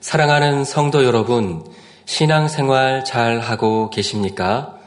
사랑하는 0.00 0.64
성도 0.64 1.04
여러분, 1.04 1.62
신앙생활 2.06 3.04
잘 3.04 3.38
하고 3.38 3.90
계십니까? 3.90 4.78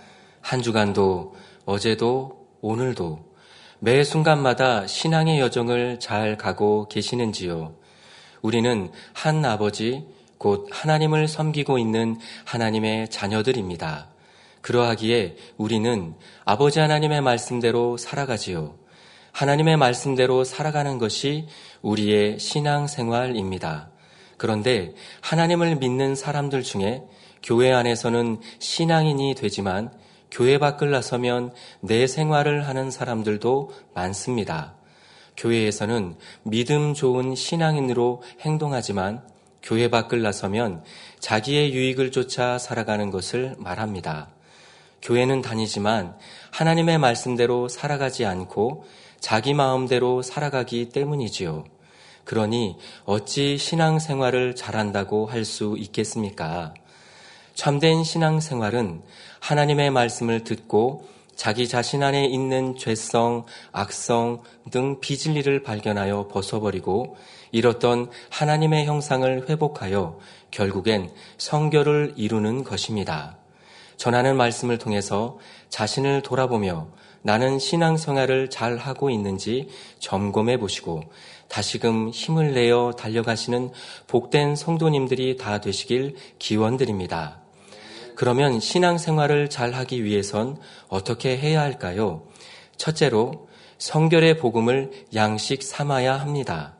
한 0.42 0.64
주간도 0.64 1.36
어제도 1.66 2.48
오늘도 2.62 3.20
매 3.78 4.04
순간마다 4.04 4.88
신앙의 4.88 5.40
여정을 5.40 6.00
잘 6.00 6.36
가고 6.36 6.88
계시는지요? 6.88 7.76
우리는 8.42 8.92
한 9.14 9.46
아버지, 9.46 10.04
곧 10.40 10.68
하나님을 10.72 11.28
섬기고 11.28 11.78
있는 11.78 12.18
하나님의 12.46 13.12
자녀들입니다. 13.12 14.08
그러하기에 14.62 15.36
우리는 15.58 16.16
아버지 16.44 16.80
하나님의 16.80 17.22
말씀대로 17.22 17.98
살아가지요. 17.98 18.80
하나님의 19.32 19.78
말씀대로 19.78 20.44
살아가는 20.44 20.98
것이 20.98 21.48
우리의 21.84 22.40
신앙생활입니다. 22.40 23.93
그런데 24.44 24.94
하나님을 25.22 25.78
믿는 25.78 26.16
사람들 26.16 26.64
중에 26.64 27.02
교회 27.42 27.72
안에서는 27.72 28.42
신앙인이 28.60 29.36
되지만 29.36 29.90
교회 30.30 30.58
밖을 30.58 30.92
나서면 30.92 31.54
내 31.80 32.08
생활을 32.08 32.68
하는 32.68 32.92
사람들도 32.92 33.72
많습니다. 33.94 34.76
교회에서는 35.38 36.18
믿음 36.44 36.94
좋은 36.94 37.36
신앙인으로 37.36 38.22
행동하지만 38.42 39.26
교회 39.62 39.90
밖을 39.90 40.22
나서면 40.22 40.84
자기의 41.22 41.74
유익을 41.74 42.12
쫓아 42.12 42.58
살아가는 42.58 43.12
것을 43.12 43.56
말합니다. 43.60 44.28
교회는 45.02 45.42
다니지만 45.42 46.18
하나님의 46.52 46.98
말씀대로 46.98 47.70
살아가지 47.70 48.26
않고 48.26 48.84
자기 49.22 49.54
마음대로 49.54 50.22
살아가기 50.22 50.90
때문이지요. 50.90 51.64
그러니 52.26 52.78
어찌 53.06 53.58
신앙생활을 53.58 54.56
잘한다고 54.56 55.28
할 55.28 55.46
수 55.46 55.76
있겠습니까? 55.78 56.74
참된 57.54 58.04
신앙생활은 58.04 59.02
하나님의 59.40 59.92
말씀을 59.92 60.44
듣고 60.44 61.08
자기 61.36 61.68
자신 61.68 62.04
안에 62.04 62.26
있는 62.26 62.76
죄성, 62.78 63.46
악성 63.72 64.42
등 64.72 65.00
비진리를 65.00 65.64
발견하여 65.64 66.28
벗어버리고 66.30 67.18
잃었던 67.52 68.10
하나님의 68.30 68.86
형상을 68.86 69.50
회복하여 69.50 70.20
결국엔 70.52 71.12
성결을 71.38 72.14
이루는 72.16 72.64
것입니다. 72.64 73.38
전하는 73.98 74.38
말씀을 74.38 74.78
통해서 74.78 75.38
자신을 75.70 76.22
돌아보며 76.22 76.88
나는 77.22 77.58
신앙생활을 77.58 78.50
잘 78.50 78.78
하고 78.78 79.10
있는지 79.10 79.70
점검해 80.00 80.58
보시고 80.58 81.04
다시금 81.54 82.10
힘을 82.10 82.56
내어 82.56 82.94
달려가시는 82.98 83.70
복된 84.08 84.56
성도님들이 84.56 85.38
다 85.38 85.62
되시길 85.62 86.16
기원드립니다. 86.40 87.42
그러면 88.16 88.60
신앙생활을 88.60 89.52
잘 89.52 89.74
하기 89.74 90.04
위해선 90.04 90.58
어떻게 90.88 91.38
해야 91.38 91.62
할까요? 91.62 92.24
첫째로 92.78 93.50
성결의 93.78 94.38
복음을 94.38 95.06
양식 95.14 95.62
삼아야 95.62 96.20
합니다. 96.20 96.76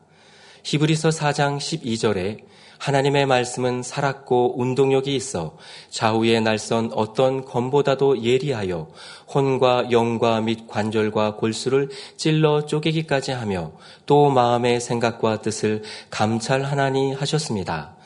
히브리서 0.64 1.10
4장 1.10 1.58
12절에 1.58 2.38
하나님의 2.84 3.24
말씀은 3.24 3.82
살았고 3.82 4.60
운동력이 4.60 5.16
있어 5.16 5.56
좌우의 5.88 6.42
날선 6.42 6.90
어떤 6.94 7.42
검보다도 7.42 8.22
예리하여 8.22 8.88
혼과 9.32 9.90
영과 9.90 10.42
및 10.42 10.66
관절과 10.68 11.36
골수를 11.36 11.88
찔러 12.18 12.66
쪼개기까지 12.66 13.32
하며 13.32 13.72
또 14.04 14.28
마음의 14.28 14.82
생각과 14.82 15.40
뜻을 15.40 15.82
감찰하나니 16.10 17.14
하셨습니다. 17.14 17.96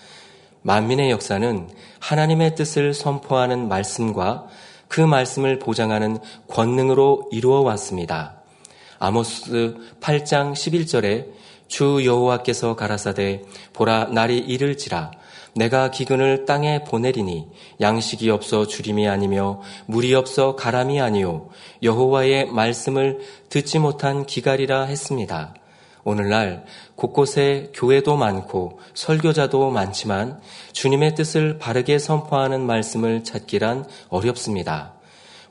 만민의 0.62 1.11
역사는 1.11 1.69
하나님의 1.99 2.55
뜻을 2.55 2.95
선포하는 2.95 3.67
말씀과 3.67 4.47
그 4.87 5.01
말씀을 5.01 5.59
보장하는 5.59 6.19
권능으로 6.47 7.31
이루어 7.33 7.62
왔습니다. 7.62 8.37
아모스 9.00 9.77
8장 10.00 10.53
11절에 10.53 11.38
주 11.69 12.05
여호와께서 12.05 12.75
가라사대 12.77 13.43
보라 13.73 14.06
날이 14.06 14.39
이를지라 14.39 15.12
내가 15.55 15.91
기근을 15.91 16.45
땅에 16.45 16.84
보내리니 16.84 17.49
양식이 17.81 18.31
없어 18.31 18.67
주림이 18.67 19.09
아니며 19.09 19.61
물이 19.87 20.15
없어 20.15 20.57
가람이 20.57 21.01
아니요 21.01 21.49
여호와의 21.83 22.47
말씀을 22.47 23.21
듣지 23.49 23.78
못한 23.78 24.25
기갈이라 24.27 24.84
했습니다. 24.84 25.55
오늘날 26.05 26.65
곳곳에 26.95 27.71
교회도 27.75 28.17
많고 28.17 28.81
설교자도 28.95 29.71
많지만 29.71 30.41
주님의 30.73 31.15
뜻을 31.15 31.59
바르게 31.59 31.99
선포하는 31.99 32.62
말씀을 32.62 33.25
찾기란 33.25 33.84
어렵습니다. 34.09 34.95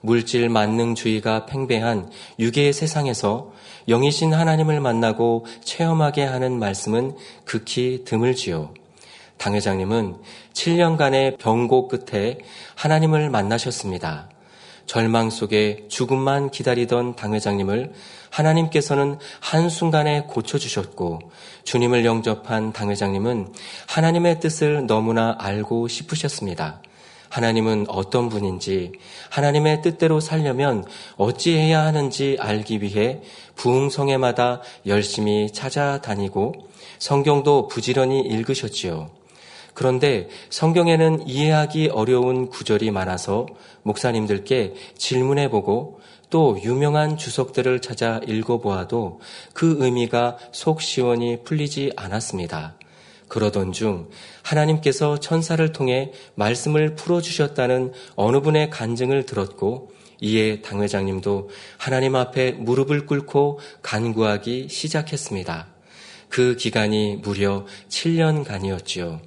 물질 0.02 0.50
만능주의가 0.50 1.46
팽배한 1.46 2.10
유계의 2.40 2.74
세상에서 2.74 3.52
영이신 3.88 4.34
하나님을 4.34 4.80
만나고 4.80 5.46
체험하게 5.64 6.24
하는 6.26 6.60
말씀은 6.60 7.16
극히 7.46 8.04
드물지요. 8.06 8.74
당 9.38 9.56
회장님은 9.56 10.16
7년간의 10.54 11.38
병고 11.38 11.88
끝에 11.88 12.40
하나님을 12.76 13.30
만나셨습니다. 13.30 14.30
절망 14.88 15.30
속에 15.30 15.86
죽음만 15.90 16.50
기다리던 16.50 17.16
당 17.16 17.34
회장님을 17.34 17.92
하나님께서는 18.30 19.20
한순간에 19.42 20.24
고쳐주셨고 20.24 21.20
주님을 21.66 22.06
영접한 22.06 22.72
당 22.72 22.90
회장님은 22.90 23.54
하나님의 23.88 24.40
뜻을 24.40 24.88
너무나 24.88 25.36
알고 25.40 25.88
싶으셨습니다. 25.90 26.82
하나님은 27.30 27.86
어떤 27.90 28.30
분인지 28.30 28.94
하나님의 29.30 29.82
뜻대로 29.82 30.20
살려면 30.20 30.86
어찌해야 31.18 31.84
하는지 31.84 32.38
알기 32.40 32.82
위해 32.82 33.22
부흥성회마다 33.56 34.62
열심히 34.86 35.52
찾아다니고 35.52 36.54
성경도 37.00 37.68
부지런히 37.68 38.22
읽으셨지요. 38.22 39.10
그런데 39.74 40.28
성경에는 40.50 41.28
이해하기 41.28 41.90
어려운 41.90 42.50
구절이 42.50 42.90
많아서 42.90 43.46
목사님들께 43.84 44.74
질문해 44.98 45.50
보고 45.50 46.00
또 46.30 46.60
유명한 46.64 47.16
주석들을 47.16 47.82
찾아 47.82 48.20
읽어보아도 48.28 49.20
그 49.54 49.78
의미가 49.80 50.38
속 50.52 50.82
시원히 50.82 51.44
풀리지 51.44 51.94
않았습니다. 51.96 52.77
그러던 53.28 53.72
중 53.72 54.10
하나님께서 54.42 55.20
천사를 55.20 55.72
통해 55.72 56.12
말씀을 56.36 56.96
풀어주셨다는 56.96 57.94
어느 58.16 58.42
분의 58.42 58.70
간증을 58.70 59.26
들었고 59.26 59.92
이에 60.20 60.62
당 60.62 60.82
회장님도 60.82 61.50
하나님 61.78 62.16
앞에 62.16 62.54
무릎을 62.54 63.06
꿇고 63.06 63.60
간구하기 63.82 64.68
시작했습니다. 64.70 65.68
그 66.30 66.56
기간이 66.56 67.18
무려 67.18 67.66
7년간이었지요. 67.90 69.20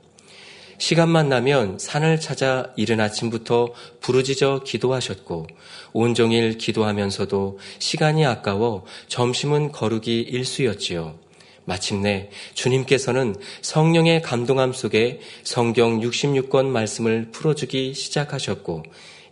시간만 0.78 1.28
나면 1.28 1.78
산을 1.78 2.20
찾아 2.20 2.72
이른 2.74 3.00
아침부터 3.00 3.74
부르짖어 4.00 4.64
기도하셨고 4.64 5.46
온종일 5.92 6.56
기도하면서도 6.56 7.58
시간이 7.78 8.24
아까워 8.24 8.86
점심은 9.08 9.72
거르기 9.72 10.20
일수였지요. 10.22 11.29
마침내 11.64 12.30
주님께서는 12.54 13.36
성령의 13.62 14.22
감동함 14.22 14.72
속에 14.72 15.20
성경 15.44 16.00
66권 16.00 16.66
말씀을 16.66 17.28
풀어주기 17.30 17.94
시작하셨고 17.94 18.82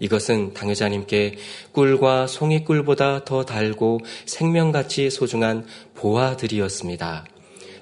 이것은 0.01 0.55
당회자님께 0.55 1.37
꿀과 1.73 2.27
송이꿀보다 2.27 3.25
더 3.25 3.45
달고 3.45 4.01
생명같이 4.27 5.11
소중한 5.11 5.67
보화들이었습니다. 5.95 7.27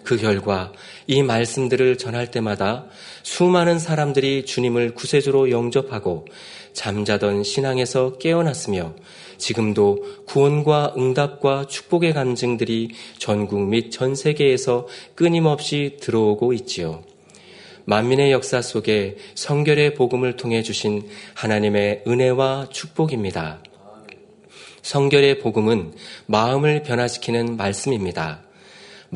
그 0.03 0.17
결과 0.17 0.73
이 1.09 1.23
말씀들을 1.23 1.99
전할 1.99 2.31
때마다 2.31 2.87
수많은 3.25 3.81
사람들이 3.81 4.47
주님을 4.47 4.95
구세주로 4.95 5.51
영접하고 5.51 6.27
잠자던 6.73 7.43
신앙에서 7.43 8.17
깨어났으며 8.19 8.95
지금도 9.39 10.25
구원과 10.27 10.95
응답과 10.97 11.67
축복의 11.67 12.13
감증들이 12.15 12.91
전국 13.19 13.61
및 13.69 13.91
전 13.91 14.15
세계에서 14.15 14.87
끊임없이 15.15 15.97
들어오고 16.01 16.53
있지요. 16.55 17.03
만민의 17.85 18.33
역사 18.33 18.63
속에 18.63 19.17
성결의 19.35 19.95
복음을 19.95 20.37
통해 20.37 20.63
주신 20.63 21.09
하나님의 21.35 22.03
은혜와 22.07 22.69
축복입니다. 22.71 23.63
성결의 24.83 25.39
복음은 25.41 25.93
마음을 26.27 26.83
변화시키는 26.83 27.57
말씀입니다. 27.57 28.46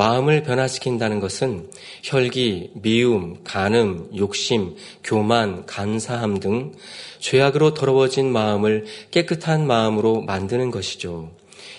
마음을 0.00 0.42
변화시킨다는 0.42 1.20
것은 1.20 1.68
혈기, 2.02 2.70
미움, 2.72 3.44
간음, 3.44 4.08
욕심, 4.16 4.74
교만, 5.04 5.66
간사함 5.66 6.40
등 6.40 6.72
죄악으로 7.18 7.74
더러워진 7.74 8.32
마음을 8.32 8.86
깨끗한 9.10 9.66
마음으로 9.66 10.22
만드는 10.22 10.70
것이죠. 10.70 11.30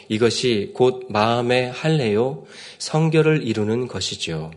이것이 0.07 0.69
곧 0.75 1.07
마음의 1.09 1.71
할례요 1.71 2.45
성결을 2.77 3.41
이루는 3.41 3.88
것이죠. 3.88 4.51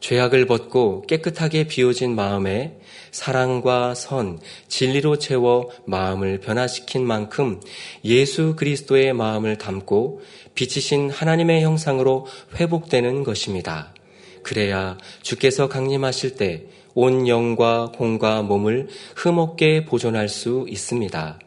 죄악을 0.00 0.44
벗고 0.44 1.06
깨끗하게 1.06 1.66
비워진 1.66 2.14
마음에 2.14 2.76
사랑과 3.10 3.94
선, 3.94 4.38
진리로 4.68 5.16
채워 5.16 5.70
마음을 5.86 6.40
변화시킨 6.40 7.06
만큼 7.06 7.62
예수 8.04 8.54
그리스도의 8.56 9.14
마음을 9.14 9.56
담고 9.56 10.20
빛이신 10.54 11.10
하나님의 11.10 11.62
형상으로 11.62 12.26
회복되는 12.56 13.24
것입니다. 13.24 13.94
그래야 14.42 14.98
주께서 15.22 15.68
강림하실 15.68 16.36
때 16.36 16.66
온 16.94 17.26
영과 17.26 17.90
공과 17.90 18.42
몸을 18.42 18.88
흠없게 19.16 19.84
보존할 19.84 20.28
수 20.28 20.64
있습니다. 20.68 21.38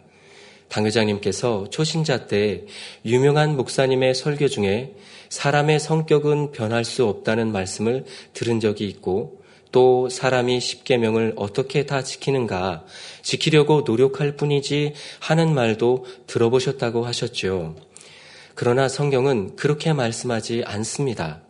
당 0.67 0.85
회장님께서 0.85 1.69
초신자 1.69 2.27
때 2.27 2.65
유명한 3.05 3.55
목사님의 3.55 4.13
설교 4.13 4.49
중에 4.49 4.93
사람의 5.29 5.79
성격은 5.79 6.51
변할 6.51 6.83
수 6.83 7.05
없다는 7.05 7.53
말씀을 7.53 8.03
들은 8.33 8.59
적이 8.59 8.87
있고 8.87 9.41
또 9.71 10.09
사람이 10.09 10.59
십계명을 10.59 11.33
어떻게 11.37 11.85
다 11.85 12.03
지키는가 12.03 12.83
지키려고 13.21 13.83
노력할 13.85 14.35
뿐이지 14.35 14.93
하는 15.19 15.53
말도 15.53 16.05
들어보셨다고 16.27 17.05
하셨죠. 17.05 17.75
그러나 18.57 18.89
성경은 18.89 19.55
그렇게 19.55 19.93
말씀하지 19.93 20.63
않습니다. 20.65 21.41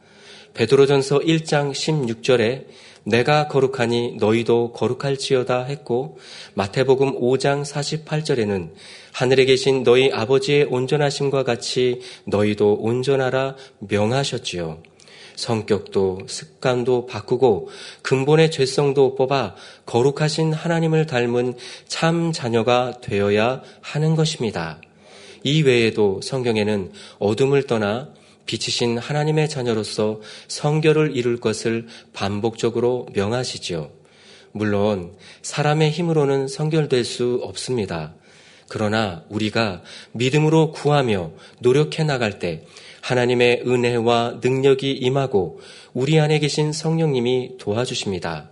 베드로전서 0.54 1.20
1장 1.20 1.72
16절에 1.72 2.66
내가 3.06 3.48
거룩하니 3.48 4.18
너희도 4.20 4.74
거룩할지어다 4.74 5.64
했고 5.64 6.18
마태복음 6.56 7.22
5장 7.22 7.64
48절에는 7.64 8.72
하늘에 9.14 9.46
계신 9.46 9.84
너희 9.84 10.12
아버지의 10.12 10.66
온전하심과 10.66 11.44
같이 11.44 12.02
너희도 12.26 12.74
온전하라 12.74 13.56
명하셨지요. 13.80 14.84
성격도 15.38 16.20
습관도 16.28 17.06
바꾸고 17.06 17.70
근본의 18.02 18.52
죄성도 18.52 19.16
뽑아 19.16 19.56
거룩하신 19.86 20.52
하나님을 20.52 21.06
닮은 21.06 21.56
참 21.88 22.34
자녀가 22.34 23.00
되어야 23.00 23.62
하는 23.80 24.16
것입니다. 24.16 24.82
이 25.48 25.62
외에도 25.62 26.20
성경에는 26.22 26.92
어둠을 27.20 27.64
떠나 27.68 28.10
빛이신 28.48 28.98
하나님의 28.98 29.48
자녀로서 29.48 30.20
성결을 30.50 31.16
이룰 31.16 31.40
것을 31.40 31.88
반복적으로 32.12 33.08
명하시지요. 33.14 33.90
물론 34.52 35.14
사람의 35.44 35.92
힘으로는 35.92 36.50
성결될 36.50 37.06
수 37.06 37.40
없습니다. 37.44 38.14
그러나 38.68 39.24
우리가 39.30 39.84
믿음으로 40.12 40.72
구하며 40.72 41.32
노력해 41.60 42.04
나갈 42.04 42.40
때 42.40 42.66
하나님의 43.00 43.64
은혜와 43.66 44.40
능력이 44.44 44.92
임하고 44.92 45.62
우리 45.94 46.20
안에 46.20 46.40
계신 46.40 46.74
성령님이 46.74 47.52
도와주십니다. 47.58 48.52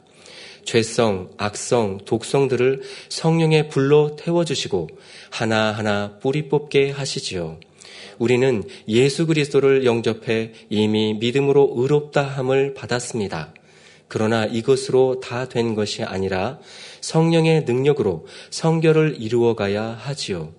죄성, 0.65 1.29
악성, 1.37 1.99
독성들을 2.05 2.81
성령의 3.09 3.69
불로 3.69 4.15
태워주시고 4.15 4.89
하나하나 5.29 6.17
뿌리 6.21 6.49
뽑게 6.49 6.91
하시지요. 6.91 7.59
우리는 8.17 8.63
예수 8.87 9.27
그리스도를 9.27 9.85
영접해 9.85 10.53
이미 10.69 11.13
믿음으로 11.13 11.73
의롭다 11.75 12.23
함을 12.23 12.73
받았습니다. 12.73 13.53
그러나 14.07 14.45
이것으로 14.45 15.19
다 15.19 15.49
된 15.49 15.75
것이 15.75 16.03
아니라 16.03 16.59
성령의 17.01 17.63
능력으로 17.65 18.25
성결을 18.49 19.17
이루어가야 19.19 19.83
하지요. 19.99 20.53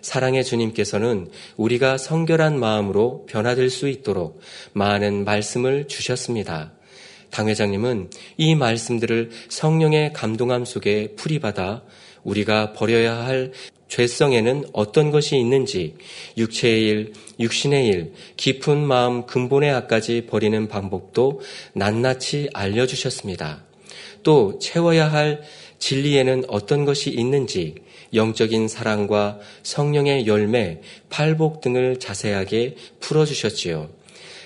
사랑의 0.00 0.44
주님께서는 0.44 1.28
우리가 1.56 1.98
성결한 1.98 2.58
마음으로 2.58 3.26
변화될 3.26 3.68
수 3.70 3.88
있도록 3.88 4.40
많은 4.72 5.24
말씀을 5.24 5.88
주셨습니다. 5.88 6.72
당 7.30 7.48
회장님은 7.48 8.10
이 8.36 8.54
말씀들을 8.54 9.30
성령의 9.48 10.12
감동함 10.12 10.64
속에 10.64 11.14
풀이받아 11.16 11.82
우리가 12.24 12.72
버려야 12.72 13.24
할 13.24 13.52
죄성에는 13.88 14.66
어떤 14.72 15.10
것이 15.10 15.36
있는지 15.36 15.94
육체의 16.36 16.86
일, 16.86 17.12
육신의 17.40 17.86
일, 17.86 18.12
깊은 18.36 18.78
마음 18.78 19.26
근본의 19.26 19.70
악까지 19.70 20.26
버리는 20.26 20.68
방법도 20.68 21.40
낱낱이 21.72 22.50
알려주셨습니다. 22.52 23.64
또 24.22 24.58
채워야 24.58 25.10
할 25.10 25.42
진리에는 25.78 26.44
어떤 26.48 26.84
것이 26.84 27.10
있는지 27.10 27.76
영적인 28.14 28.68
사랑과 28.68 29.38
성령의 29.62 30.26
열매, 30.26 30.80
팔복 31.08 31.60
등을 31.60 31.98
자세하게 31.98 32.74
풀어주셨지요. 33.00 33.97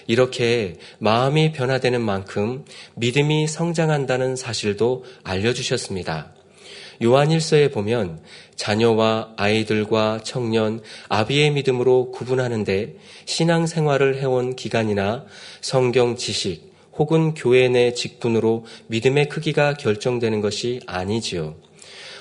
이렇게 0.07 0.77
마음이 0.99 1.53
변화되는 1.53 2.01
만큼 2.01 2.65
믿음이 2.95 3.47
성장한다는 3.47 4.37
사실도 4.37 5.05
알려주셨습니다. 5.25 6.33
요한일서에 7.03 7.71
보면 7.71 8.21
자녀와 8.55 9.33
아이들과 9.37 10.21
청년, 10.23 10.81
아비의 11.09 11.51
믿음으로 11.51 12.13
구분하는데 12.13 12.97
신앙생활을 13.25 14.21
해온 14.21 14.55
기간이나 14.55 15.25
성경 15.61 16.17
지식 16.17 16.73
혹은 16.95 17.35
교회 17.35 17.69
내 17.69 17.95
직분으로 17.95 18.67
믿음의 18.87 19.29
크기가 19.29 19.75
결정되는 19.75 20.41
것이 20.41 20.81
아니지요. 20.87 21.57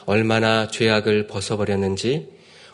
얼마나 0.06 0.68
죄악을 0.68 1.28
벗어버렸는지, 1.28 2.28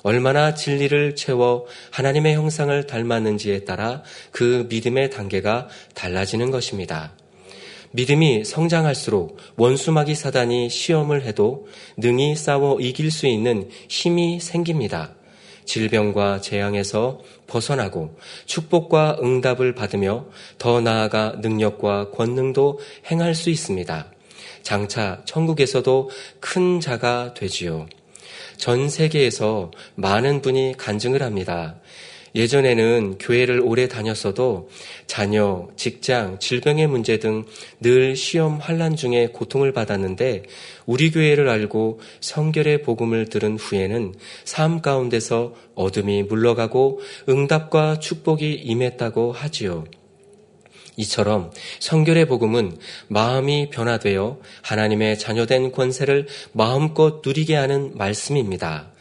얼마나 0.08 0.54
진리를 0.54 1.18
채워 1.18 1.66
하나님의 1.92 2.34
형상을 2.34 2.88
닮았는지에 2.88 3.66
따라 3.66 4.04
그 4.32 4.66
믿음의 4.70 5.10
단계가 5.10 5.68
달라지는 5.96 6.50
것입니다. 6.50 7.12
믿음이 7.92 8.46
성장할수록 8.46 9.38
원수마귀 9.58 10.16
사단이 10.16 10.70
시험을 10.70 11.24
해도 11.24 11.68
능히 11.98 12.38
싸워 12.38 12.80
이길 12.80 13.12
수 13.12 13.28
있는 13.28 13.70
힘이 13.90 14.40
생깁니다. 14.40 15.14
질병과 15.66 16.40
재앙에서 16.40 17.20
벗어나고 17.48 18.16
축복과 18.46 19.18
응답을 19.22 19.76
받으며 19.76 20.28
더 20.58 20.80
나아가 20.80 21.36
능력과 21.42 22.12
권능도 22.12 22.80
행할 23.12 23.36
수 23.36 23.50
있습니다. 23.50 24.10
장차 24.62 25.22
천국에서도 25.26 26.10
큰 26.40 26.80
자가 26.80 27.34
되지요. 27.34 27.88
전 28.58 28.90
세계에서 28.90 29.72
많은 29.96 30.42
분이 30.42 30.76
간증을 30.78 31.22
합니다. 31.24 31.76
예전에는 32.36 33.18
교회를 33.18 33.62
오래 33.62 33.88
다녔어도 33.88 34.70
자녀, 35.08 35.68
직장, 35.76 36.38
질병의 36.40 36.88
문제 36.88 37.18
등 37.18 37.46
늘 37.80 38.16
시험 38.16 38.58
환란 38.58 38.96
중에 38.96 39.28
고통을 39.28 39.72
받았는데 39.72 40.44
우리 40.86 41.12
교회를 41.12 41.48
알고 41.48 42.00
성결의 42.22 42.82
복음을 42.82 43.28
들은 43.30 43.58
후에는 43.58 44.16
삶 44.46 44.82
가운데서 44.82 45.54
어둠이 45.76 46.24
물러가고 46.24 47.02
응답과 47.30 48.00
축복이 48.00 48.52
임했다고 48.54 49.32
하지요. 49.32 49.86
이처럼 50.98 51.52
성결의 51.80 52.26
복음은 52.28 52.78
마음이 53.08 53.70
변화되어 53.70 54.40
하나님의 54.64 55.18
자녀된 55.18 55.72
권세를 55.72 56.28
마음껏 56.52 57.22
누리게 57.26 57.56
하는 57.56 57.96
말씀입니다. 57.96 58.92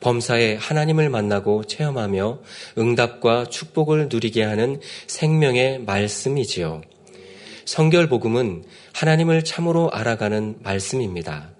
범사에 0.00 0.56
하나님을 0.56 1.10
만나고 1.10 1.64
체험하며 1.64 2.38
응답과 2.78 3.46
축복을 3.46 4.08
누리게 4.10 4.42
하는 4.42 4.80
생명의 5.06 5.80
말씀이지요. 5.80 6.82
성결 7.66 8.08
복음은 8.08 8.64
하나님을 8.94 9.44
참으로 9.44 9.90
알아가는 9.92 10.56
말씀입니다. 10.62 11.50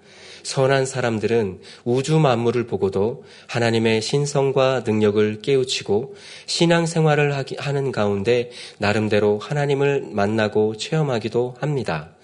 선한 0.43 0.85
사람들은 0.85 1.59
우주 1.83 2.19
만물을 2.19 2.67
보고도 2.67 3.23
하나님의 3.47 4.01
신성과 4.01 4.83
능력을 4.85 5.41
깨우치고 5.41 6.15
신앙 6.45 6.85
생활을 6.85 7.33
하는 7.57 7.91
가운데 7.91 8.51
나름대로 8.77 9.39
하나님을 9.39 10.05
만나고 10.09 10.77
체험하기도 10.77 11.55
합니다. 11.59 12.15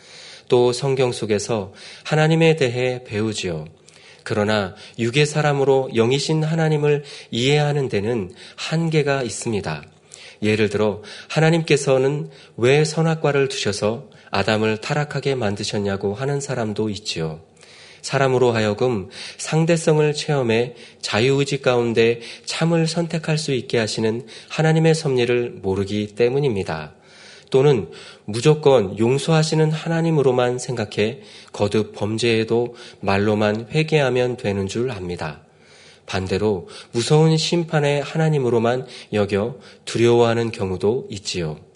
또 0.48 0.72
성경 0.72 1.12
속에서 1.12 1.74
하나님에 2.04 2.56
대해 2.56 3.04
배우지요. 3.04 3.66
그러나 4.24 4.76
육의 5.00 5.26
사람으로 5.26 5.90
영이신 5.96 6.44
하나님을 6.44 7.04
이해하는 7.32 7.88
데는 7.88 8.32
한계가 8.56 9.24
있습니다. 9.24 9.84
예를 10.42 10.70
들어 10.70 11.02
하나님께서는 11.30 12.30
왜 12.58 12.84
선악과를 12.84 13.48
두셔서 13.48 14.10
아담을 14.30 14.78
타락하게 14.78 15.36
만드셨냐고 15.36 16.14
하는 16.14 16.42
사람도 16.42 16.90
있지요. 16.90 17.40
사람으로 18.02 18.52
하여금 18.52 19.10
상대성을 19.38 20.14
체험해 20.14 20.76
자유의지 21.02 21.62
가운데 21.62 22.22
참을 22.46 22.88
선택할 22.88 23.38
수 23.38 23.54
있게 23.54 23.78
하시는 23.78 24.26
하나님의 24.50 24.96
섭리를 24.96 25.60
모르기 25.62 26.16
때문입니다. 26.16 26.94
또는 27.50 27.90
무조건 28.26 28.98
용서하시는 29.00 29.72
하나님으로만 29.72 30.60
생각해 30.60 31.22
거듭 31.54 31.94
범죄에도 31.94 32.76
말로만 33.00 33.68
회개하면 33.72 34.38
되는 34.38 34.68
줄 34.68 34.92
압니다. 34.92 35.42
반대로 36.06 36.68
무서운 36.92 37.38
심판의 37.38 38.02
하나님으로만 38.02 38.88
여겨 39.14 39.58
두려워하는 39.86 40.52
경우도 40.52 41.08
있지요. 41.12 41.67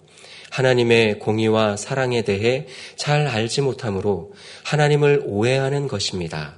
하나님의 0.52 1.18
공의와 1.18 1.78
사랑에 1.78 2.22
대해 2.22 2.66
잘 2.96 3.26
알지 3.26 3.62
못하므로 3.62 4.32
하나님을 4.64 5.22
오해하는 5.24 5.88
것입니다. 5.88 6.54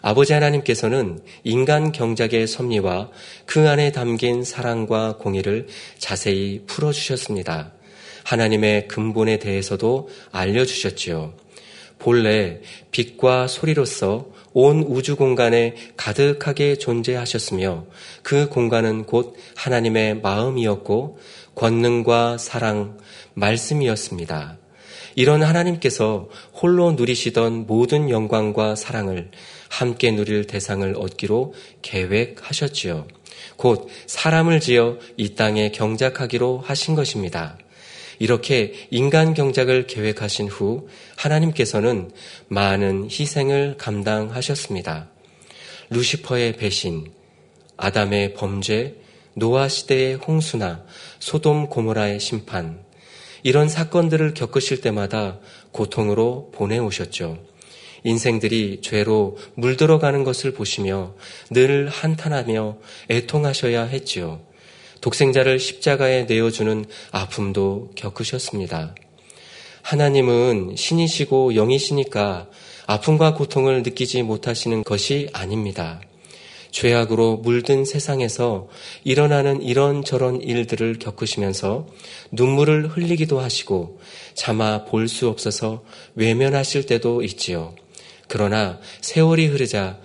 아버지 0.00 0.32
하나님께서는 0.32 1.20
인간 1.44 1.92
경작의 1.92 2.46
섭리와 2.46 3.10
그 3.44 3.68
안에 3.68 3.92
담긴 3.92 4.42
사랑과 4.42 5.18
공의를 5.18 5.66
자세히 5.98 6.62
풀어주셨습니다. 6.66 7.72
하나님의 8.24 8.88
근본에 8.88 9.38
대해서도 9.38 10.08
알려주셨지요. 10.32 11.34
본래 11.98 12.60
빛과 12.90 13.48
소리로서 13.48 14.28
온 14.54 14.82
우주 14.82 15.16
공간에 15.16 15.74
가득하게 15.98 16.76
존재하셨으며 16.76 17.84
그 18.22 18.48
공간은 18.48 19.04
곧 19.04 19.36
하나님의 19.54 20.22
마음이었고 20.22 21.18
권능과 21.54 22.38
사랑, 22.38 22.98
말씀이었습니다. 23.34 24.58
이런 25.14 25.42
하나님께서 25.42 26.28
홀로 26.54 26.92
누리시던 26.92 27.66
모든 27.66 28.10
영광과 28.10 28.76
사랑을 28.76 29.30
함께 29.68 30.10
누릴 30.10 30.46
대상을 30.46 30.94
얻기로 30.96 31.54
계획하셨지요. 31.82 33.06
곧 33.56 33.88
사람을 34.06 34.60
지어 34.60 34.98
이 35.16 35.34
땅에 35.34 35.70
경작하기로 35.70 36.62
하신 36.64 36.94
것입니다. 36.94 37.58
이렇게 38.18 38.74
인간 38.90 39.32
경작을 39.32 39.86
계획하신 39.86 40.48
후 40.48 40.88
하나님께서는 41.16 42.10
많은 42.48 43.08
희생을 43.10 43.76
감당하셨습니다. 43.78 45.08
루시퍼의 45.88 46.56
배신, 46.56 47.10
아담의 47.76 48.34
범죄, 48.34 48.96
노아 49.34 49.68
시대의 49.68 50.16
홍수나 50.16 50.84
소돔 51.18 51.68
고모라의 51.70 52.20
심판, 52.20 52.84
이런 53.42 53.68
사건들을 53.68 54.34
겪으실 54.34 54.80
때마다 54.80 55.38
고통으로 55.72 56.50
보내오셨죠. 56.52 57.38
인생들이 58.04 58.80
죄로 58.82 59.36
물들어가는 59.54 60.24
것을 60.24 60.52
보시며 60.52 61.14
늘 61.50 61.88
한탄하며 61.88 62.78
애통하셔야 63.10 63.84
했지요. 63.84 64.40
독생자를 65.00 65.58
십자가에 65.58 66.24
내어주는 66.24 66.84
아픔도 67.10 67.90
겪으셨습니다. 67.94 68.94
하나님은 69.82 70.76
신이시고 70.76 71.54
영이시니까 71.54 72.48
아픔과 72.86 73.34
고통을 73.34 73.82
느끼지 73.82 74.22
못하시는 74.22 74.84
것이 74.84 75.28
아닙니다. 75.32 76.00
죄악으로 76.70 77.38
물든 77.38 77.84
세상에서 77.84 78.68
일어나는 79.04 79.62
이런저런 79.62 80.40
일들을 80.40 80.98
겪으시면서 80.98 81.86
눈물을 82.32 82.88
흘리기도 82.88 83.40
하시고 83.40 84.00
차마 84.34 84.84
볼 84.84 85.08
수 85.08 85.28
없어서 85.28 85.82
외면하실 86.14 86.86
때도 86.86 87.22
있지요. 87.22 87.74
그러나 88.28 88.78
세월이 89.00 89.46
흐르자 89.46 89.98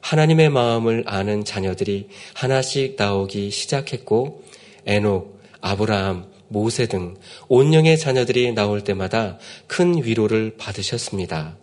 하나님의 0.00 0.50
마음을 0.50 1.04
아는 1.06 1.44
자녀들이 1.44 2.08
하나씩 2.34 2.96
나오기 2.98 3.50
시작했고 3.50 4.42
에녹, 4.86 5.40
아브라함, 5.60 6.26
모세 6.48 6.86
등 6.86 7.16
온영의 7.48 7.98
자녀들이 7.98 8.52
나올 8.52 8.82
때마다 8.82 9.38
큰 9.66 10.04
위로를 10.04 10.56
받으셨습니다. 10.58 11.56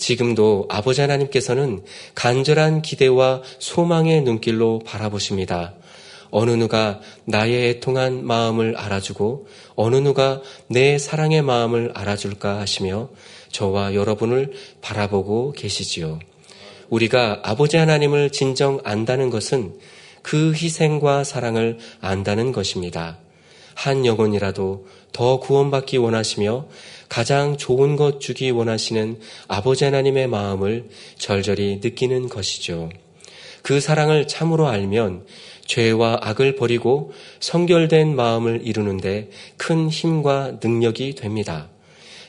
지금도 0.00 0.66
아버지 0.68 1.00
하나님께서는 1.02 1.84
간절한 2.16 2.82
기대와 2.82 3.42
소망의 3.60 4.22
눈길로 4.22 4.80
바라보십니다. 4.84 5.74
어느 6.32 6.50
누가 6.52 7.00
나의 7.24 7.70
애통한 7.70 8.24
마음을 8.24 8.76
알아주고 8.76 9.46
어느 9.74 9.96
누가 9.96 10.40
내 10.68 10.98
사랑의 10.98 11.42
마음을 11.42 11.92
알아줄까 11.94 12.58
하시며 12.60 13.10
저와 13.52 13.94
여러분을 13.94 14.52
바라보고 14.80 15.52
계시지요. 15.52 16.18
우리가 16.88 17.40
아버지 17.42 17.76
하나님을 17.76 18.30
진정 18.30 18.80
안다는 18.84 19.30
것은 19.30 19.74
그 20.22 20.52
희생과 20.52 21.24
사랑을 21.24 21.78
안다는 22.00 22.52
것입니다. 22.52 23.18
한 23.80 24.04
영혼이라도 24.04 24.86
더 25.10 25.40
구원받기 25.40 25.96
원하시며 25.96 26.66
가장 27.08 27.56
좋은 27.56 27.96
것 27.96 28.20
주기 28.20 28.50
원하시는 28.50 29.18
아버지 29.48 29.84
하나님의 29.84 30.26
마음을 30.26 30.90
절절히 31.16 31.80
느끼는 31.82 32.28
것이죠. 32.28 32.90
그 33.62 33.80
사랑을 33.80 34.28
참으로 34.28 34.68
알면 34.68 35.24
죄와 35.64 36.18
악을 36.20 36.56
버리고 36.56 37.12
성결된 37.40 38.14
마음을 38.14 38.60
이루는데 38.64 39.30
큰 39.56 39.88
힘과 39.88 40.58
능력이 40.62 41.14
됩니다. 41.14 41.70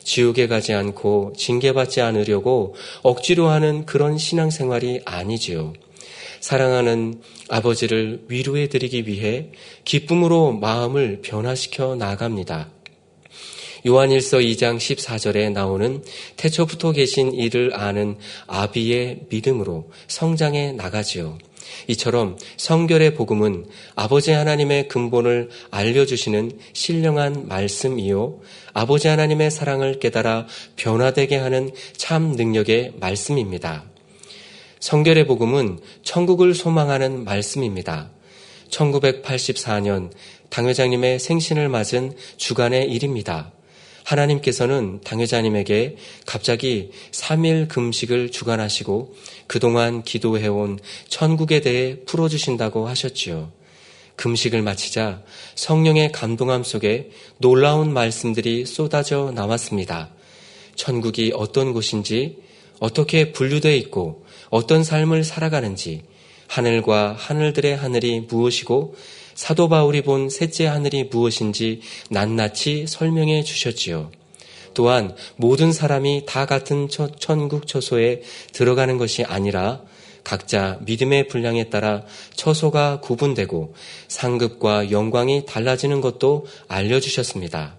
지옥에 0.05 0.47
가지 0.47 0.71
않고 0.73 1.33
징계받지 1.35 1.99
않으려고 1.99 2.75
억지로 3.03 3.49
하는 3.49 3.85
그런 3.85 4.17
신앙생활이 4.17 5.01
아니지요. 5.03 5.73
사랑하는 6.41 7.21
아버지를 7.49 8.25
위로해 8.27 8.67
드리기 8.67 9.07
위해 9.07 9.51
기쁨으로 9.85 10.51
마음을 10.53 11.21
변화시켜 11.21 11.95
나갑니다. 11.95 12.69
요한일서 13.87 14.37
2장 14.37 14.77
14절에 14.77 15.51
나오는 15.51 16.03
태초부터 16.37 16.91
계신 16.91 17.33
이를 17.33 17.71
아는 17.73 18.17
아비의 18.47 19.21
믿음으로 19.29 19.89
성장해 20.07 20.73
나가지요. 20.73 21.37
이처럼 21.87 22.37
성결의 22.57 23.15
복음은 23.15 23.65
아버지 23.95 24.31
하나님의 24.31 24.87
근본을 24.87 25.49
알려주시는 25.71 26.59
신령한 26.73 27.47
말씀이요. 27.47 28.39
아버지 28.73 29.07
하나님의 29.07 29.49
사랑을 29.51 29.99
깨달아 29.99 30.47
변화되게 30.75 31.37
하는 31.37 31.71
참 31.95 32.33
능력의 32.33 32.93
말씀입니다. 32.99 33.90
성결의 34.81 35.27
복음은 35.27 35.79
천국을 36.03 36.55
소망하는 36.55 37.23
말씀입니다. 37.23 38.09
1984년 38.71 40.11
당회장님의 40.49 41.19
생신을 41.19 41.69
맞은 41.69 42.15
주간의 42.37 42.91
일입니다. 42.91 43.51
하나님께서는 44.03 44.99
당회자님에게 45.03 45.97
갑자기 46.25 46.89
3일 47.11 47.67
금식을 47.67 48.31
주관하시고 48.31 49.13
그동안 49.45 50.01
기도해온 50.01 50.79
천국에 51.07 51.61
대해 51.61 51.99
풀어주신다고 52.05 52.87
하셨지요. 52.87 53.51
금식을 54.15 54.63
마치자 54.63 55.21
성령의 55.53 56.11
감동함 56.11 56.63
속에 56.63 57.11
놀라운 57.37 57.93
말씀들이 57.93 58.65
쏟아져 58.65 59.31
나왔습니다. 59.33 60.09
천국이 60.75 61.33
어떤 61.35 61.71
곳인지, 61.73 62.37
어떻게 62.79 63.31
분류되어 63.31 63.75
있고, 63.75 64.25
어떤 64.51 64.83
삶을 64.83 65.23
살아가는지, 65.23 66.03
하늘과 66.47 67.15
하늘들의 67.17 67.75
하늘이 67.75 68.19
무엇이고, 68.29 68.93
사도 69.33 69.69
바울이 69.69 70.03
본 70.03 70.29
셋째 70.29 70.67
하늘이 70.67 71.05
무엇인지 71.05 71.81
낱낱이 72.11 72.85
설명해 72.87 73.43
주셨지요. 73.43 74.11
또한 74.73 75.15
모든 75.35 75.71
사람이 75.71 76.23
다 76.27 76.45
같은 76.45 76.87
천국 77.19 77.65
처소에 77.65 78.21
들어가는 78.53 78.97
것이 78.97 79.23
아니라 79.23 79.81
각자 80.23 80.79
믿음의 80.81 81.27
분량에 81.27 81.69
따라 81.69 82.03
처소가 82.35 82.99
구분되고 83.01 83.73
상급과 84.07 84.91
영광이 84.91 85.45
달라지는 85.45 86.01
것도 86.01 86.45
알려주셨습니다. 86.67 87.75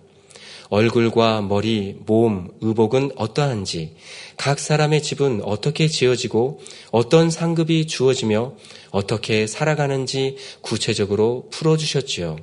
얼굴과 0.69 1.43
머리, 1.43 1.97
몸, 2.07 2.49
의복은 2.62 3.12
어떠한지, 3.17 3.95
각 4.37 4.59
사람의 4.59 5.03
집은 5.03 5.43
어떻게 5.45 5.89
지어지고 5.89 6.61
어떤 6.91 7.31
상급이 7.31 7.87
주어지며 7.87 8.55
어떻게 8.91 9.47
살아가는지 9.47 10.37
구체적으로 10.61 11.49
풀어주셨지요. 11.51 12.37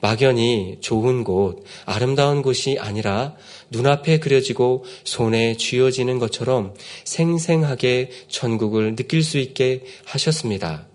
막연히 0.00 0.78
좋은 0.80 1.22
곳, 1.22 1.62
아름다운 1.84 2.42
곳이 2.42 2.76
아니라 2.80 3.36
눈앞에 3.70 4.18
그려지고 4.18 4.84
손에 5.04 5.56
쥐어지는 5.56 6.18
것처럼 6.18 6.74
생생하게 7.04 8.10
천국을 8.28 8.96
느낄 8.96 9.22
수 9.22 9.38
있게 9.38 9.84
하셨습니다. 10.04 10.88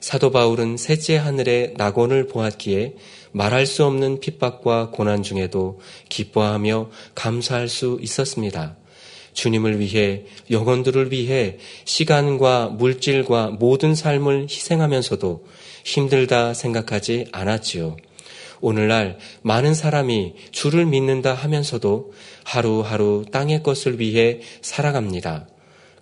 사도 0.00 0.30
바울은 0.30 0.76
셋째 0.76 1.16
하늘의 1.16 1.74
낙원을 1.78 2.26
보았기에 2.26 2.96
말할 3.30 3.64
수 3.64 3.86
없는 3.86 4.20
핍박과 4.20 4.90
고난 4.90 5.22
중에도 5.22 5.80
기뻐하며 6.10 6.90
감사할 7.14 7.68
수 7.68 7.98
있었습니다. 8.02 8.76
주님을 9.32 9.80
위해 9.80 10.24
영혼들을 10.50 11.12
위해 11.12 11.58
시간과 11.84 12.68
물질과 12.68 13.56
모든 13.58 13.94
삶을 13.94 14.44
희생하면서도 14.44 15.44
힘들다 15.84 16.54
생각하지 16.54 17.26
않았지요. 17.32 17.96
오늘날 18.60 19.18
많은 19.42 19.74
사람이 19.74 20.34
주를 20.52 20.86
믿는다 20.86 21.34
하면서도 21.34 22.12
하루하루 22.44 23.24
땅의 23.30 23.62
것을 23.62 23.98
위해 23.98 24.40
살아갑니다. 24.60 25.48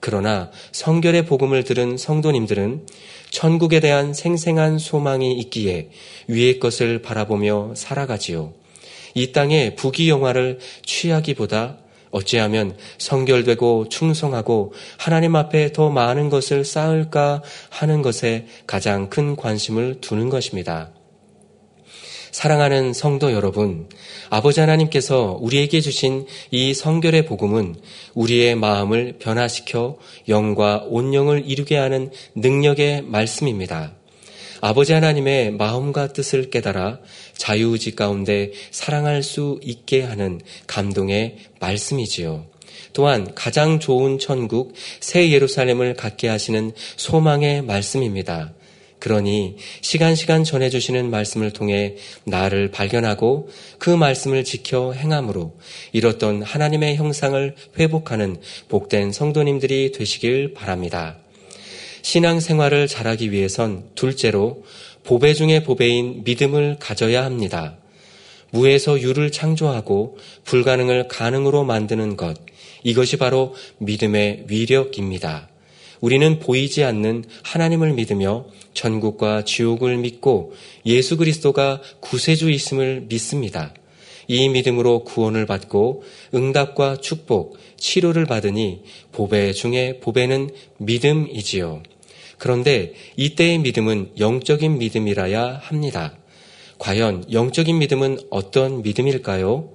그러나 0.01 0.51
성결의 0.73 1.27
복음을 1.27 1.65
들은 1.65 1.97
성도님들은 1.97 2.87
천국에 3.31 3.81
대한 3.81 4.13
생생한 4.13 4.79
소망이 4.79 5.39
있기에 5.41 5.91
위의 6.27 6.59
것을 6.59 7.01
바라보며 7.01 7.75
살아가지요. 7.77 8.55
이 9.15 9.33
땅의 9.33 9.77
부귀영화를 9.77 10.59
취하기보다 10.85 11.80
어찌하면 12.11 12.76
성결되고 12.99 13.88
충성하고 13.88 14.73
하나님 14.99 15.37
앞에 15.37 15.73
더 15.73 15.90
많은 15.90 16.29
것을 16.29 16.64
쌓을까 16.64 17.43
하는 17.71 18.02
것에 18.02 18.47
가장 18.67 19.09
큰 19.09 19.37
관심을 19.37 20.00
두는 20.00 20.29
것입니다. 20.29 20.90
사랑하는 22.33 22.93
성도 22.93 23.33
여러분, 23.33 23.88
아버지 24.29 24.61
하나님께서 24.61 25.37
우리에게 25.40 25.81
주신 25.81 26.26
이 26.52 26.75
성결의 26.75 27.26
복음은 27.26 27.75
우리의 28.14 28.55
마음을 28.55 29.17
변화시켜 29.19 29.99
영과 30.29 30.85
온영을 30.87 31.43
이루게 31.45 31.76
하는 31.76 32.11
능력의 32.37 33.02
말씀입니다. 33.02 34.00
아버지 34.61 34.93
하나님의 34.93 35.52
마음과 35.52 36.12
뜻을 36.12 36.50
깨달아 36.50 37.00
자유의지 37.37 37.97
가운데 37.97 38.52
사랑할 38.71 39.23
수 39.23 39.59
있게 39.62 40.02
하는 40.02 40.40
감동의 40.67 41.37
말씀이지요. 41.61 42.47
또한 42.93 43.35
가장 43.35 43.81
좋은 43.81 44.19
천국 44.19 44.75
새 45.00 45.31
예루살렘을 45.31 45.95
갖게 45.95 46.29
하시는 46.29 46.73
소망의 46.97 47.62
말씀입니다. 47.62 48.52
그러니 48.99 49.57
시간 49.81 50.14
시간 50.14 50.45
전해주시는 50.45 51.11
말씀을 51.11 51.52
통해 51.52 51.97
나를 52.25 52.71
발견하고 52.71 53.49
그 53.79 53.88
말씀을 53.88 54.45
지켜 54.45 54.93
행함으로 54.93 55.57
이뤘던 55.93 56.43
하나님의 56.43 56.97
형상을 56.97 57.55
회복하는 57.79 58.37
복된 58.69 59.12
성도님들이 59.12 59.93
되시길 59.93 60.52
바랍니다. 60.52 61.17
신앙생활을 62.02 62.87
잘하기 62.87 63.33
위해선 63.33 63.90
둘째로 63.95 64.64
보배 65.04 65.35
중의 65.35 65.64
보배인 65.64 66.23
믿음을 66.25 66.76
가져야 66.78 67.25
합니다. 67.25 67.76
무에서 68.50 69.00
유를 69.00 69.30
창조하고 69.30 70.19
불가능을 70.45 71.09
가능으로 71.09 71.64
만드는 71.64 72.16
것. 72.16 72.37
이것이 72.83 73.16
바로 73.16 73.54
믿음의 73.78 74.45
위력입니다. 74.49 75.49
우리는 76.00 76.38
보이지 76.38 76.83
않는 76.83 77.25
하나님을 77.42 77.92
믿으며 77.92 78.47
천국과 78.73 79.45
지옥을 79.45 79.99
믿고 79.99 80.54
예수 80.87 81.16
그리스도가 81.16 81.83
구세주 82.00 82.50
있음을 82.50 83.07
믿습니다. 83.09 83.75
이 84.26 84.49
믿음으로 84.49 85.04
구원을 85.04 85.45
받고 85.45 86.04
응답과 86.35 86.99
축복, 86.99 87.59
치료를 87.76 88.26
받으니 88.26 88.83
보배 89.12 89.52
중에 89.52 89.99
보배는 90.00 90.50
믿음이지요. 90.78 91.83
그런데 92.41 92.95
이때의 93.17 93.59
믿음은 93.59 94.13
영적인 94.19 94.79
믿음이라야 94.79 95.61
합니다. 95.63 96.17
과연 96.79 97.27
영적인 97.31 97.79
믿음은 97.79 98.19
어떤 98.31 98.81
믿음일까요? 98.81 99.69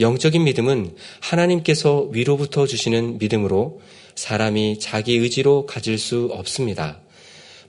영적인 0.00 0.42
믿음은 0.42 0.96
하나님께서 1.20 2.08
위로부터 2.10 2.66
주시는 2.66 3.18
믿음으로 3.18 3.82
사람이 4.14 4.78
자기 4.78 5.16
의지로 5.16 5.66
가질 5.66 5.98
수 5.98 6.30
없습니다. 6.32 7.00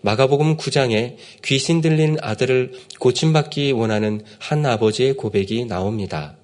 마가복음 0.02 0.56
9장에 0.56 1.18
귀신 1.44 1.82
들린 1.82 2.16
아들을 2.22 2.72
고침받기 2.98 3.74
원하는 3.74 4.24
한 4.40 4.66
아버지의 4.66 5.16
고백이 5.16 5.66
나옵니다. 5.66 6.38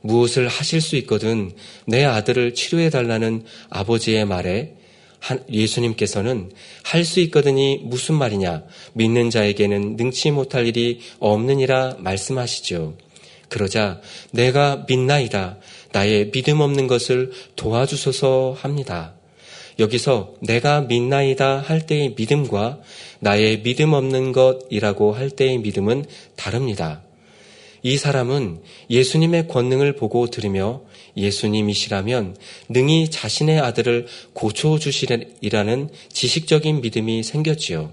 무엇을 0.00 0.48
하실 0.48 0.80
수 0.80 0.96
있거든 0.96 1.52
내 1.86 2.06
아들을 2.06 2.54
치료해 2.54 2.88
달라는 2.88 3.44
아버지의 3.68 4.24
말에 4.24 4.77
예수님께서는 5.50 6.50
할 6.84 7.04
수 7.04 7.20
있거든이 7.20 7.80
무슨 7.84 8.14
말이냐 8.14 8.64
믿는 8.94 9.30
자에게는 9.30 9.96
능치 9.96 10.30
못할 10.30 10.66
일이 10.66 11.00
없느니라 11.18 11.96
말씀하시죠. 11.98 12.94
그러자 13.48 14.00
내가 14.30 14.84
믿나이다 14.88 15.58
나의 15.92 16.30
믿음 16.30 16.60
없는 16.60 16.86
것을 16.86 17.32
도와주소서 17.56 18.56
합니다. 18.58 19.14
여기서 19.78 20.34
내가 20.40 20.82
믿나이다 20.82 21.60
할 21.60 21.86
때의 21.86 22.14
믿음과 22.16 22.80
나의 23.20 23.62
믿음 23.62 23.92
없는 23.92 24.32
것이라고 24.32 25.12
할 25.12 25.30
때의 25.30 25.58
믿음은 25.58 26.04
다릅니다. 26.36 27.02
이 27.82 27.96
사람은 27.96 28.60
예수님의 28.90 29.48
권능을 29.48 29.94
보고 29.94 30.26
들으며 30.26 30.82
예수님이시라면 31.16 32.36
능히 32.68 33.10
자신의 33.10 33.60
아들을 33.60 34.06
고쳐주시리라는 34.32 35.90
지식적인 36.12 36.80
믿음이 36.80 37.22
생겼지요. 37.22 37.92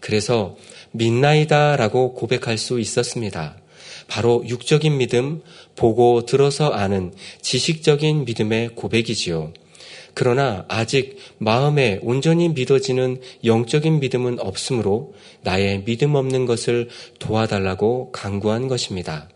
그래서 0.00 0.56
믿나이다 0.92 1.76
라고 1.76 2.14
고백할 2.14 2.58
수 2.58 2.80
있었습니다. 2.80 3.56
바로 4.06 4.42
육적인 4.46 4.96
믿음, 4.96 5.42
보고 5.76 6.24
들어서 6.24 6.70
아는 6.70 7.12
지식적인 7.42 8.24
믿음의 8.24 8.70
고백이지요. 8.74 9.52
그러나 10.14 10.64
아직 10.66 11.16
마음에 11.38 12.00
온전히 12.02 12.48
믿어지는 12.48 13.20
영적인 13.44 14.00
믿음은 14.00 14.40
없으므로 14.40 15.14
나의 15.42 15.84
믿음 15.84 16.16
없는 16.16 16.46
것을 16.46 16.88
도와달라고 17.20 18.10
강구한 18.10 18.66
것입니다. 18.66 19.28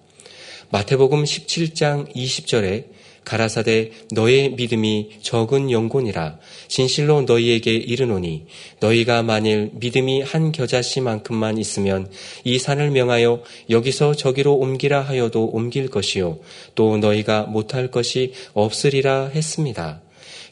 마태복음 0.71 1.23
17장 1.23 2.13
20절에 2.17 2.87
가라사대 3.25 3.91
너의 4.13 4.51
믿음이 4.51 5.11
적은 5.23 5.71
영혼이라 5.71 6.39
진실로 6.69 7.23
너희에게 7.23 7.73
이르노니 7.73 8.47
너희가 8.81 9.23
만일 9.23 9.71
믿음이 9.75 10.23
한 10.23 10.53
겨자씨만큼만 10.53 11.59
있으면 11.59 12.11
이 12.45 12.59
산을 12.59 12.91
명하여 12.91 13.43
여기서 13.71 14.15
저기로 14.15 14.55
옮기라 14.55 15.01
하여도 15.01 15.47
옮길 15.47 15.89
것이요 15.89 16.41
또 16.75 16.99
너희가 16.99 17.45
못할 17.45 17.91
것이 17.91 18.33
없으리라 18.55 19.29
했습니다. 19.29 20.03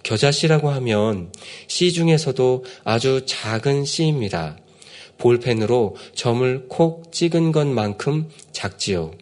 겨자씨라고 0.03 0.71
하면 0.71 1.33
씨 1.67 1.93
중에서도 1.93 2.65
아주 2.85 3.23
작은 3.27 3.85
씨입니다. 3.85 4.57
볼펜으로 5.19 5.97
점을 6.15 6.67
콕 6.69 7.13
찍은 7.13 7.53
것만큼 7.53 8.29
작지요. 8.53 9.13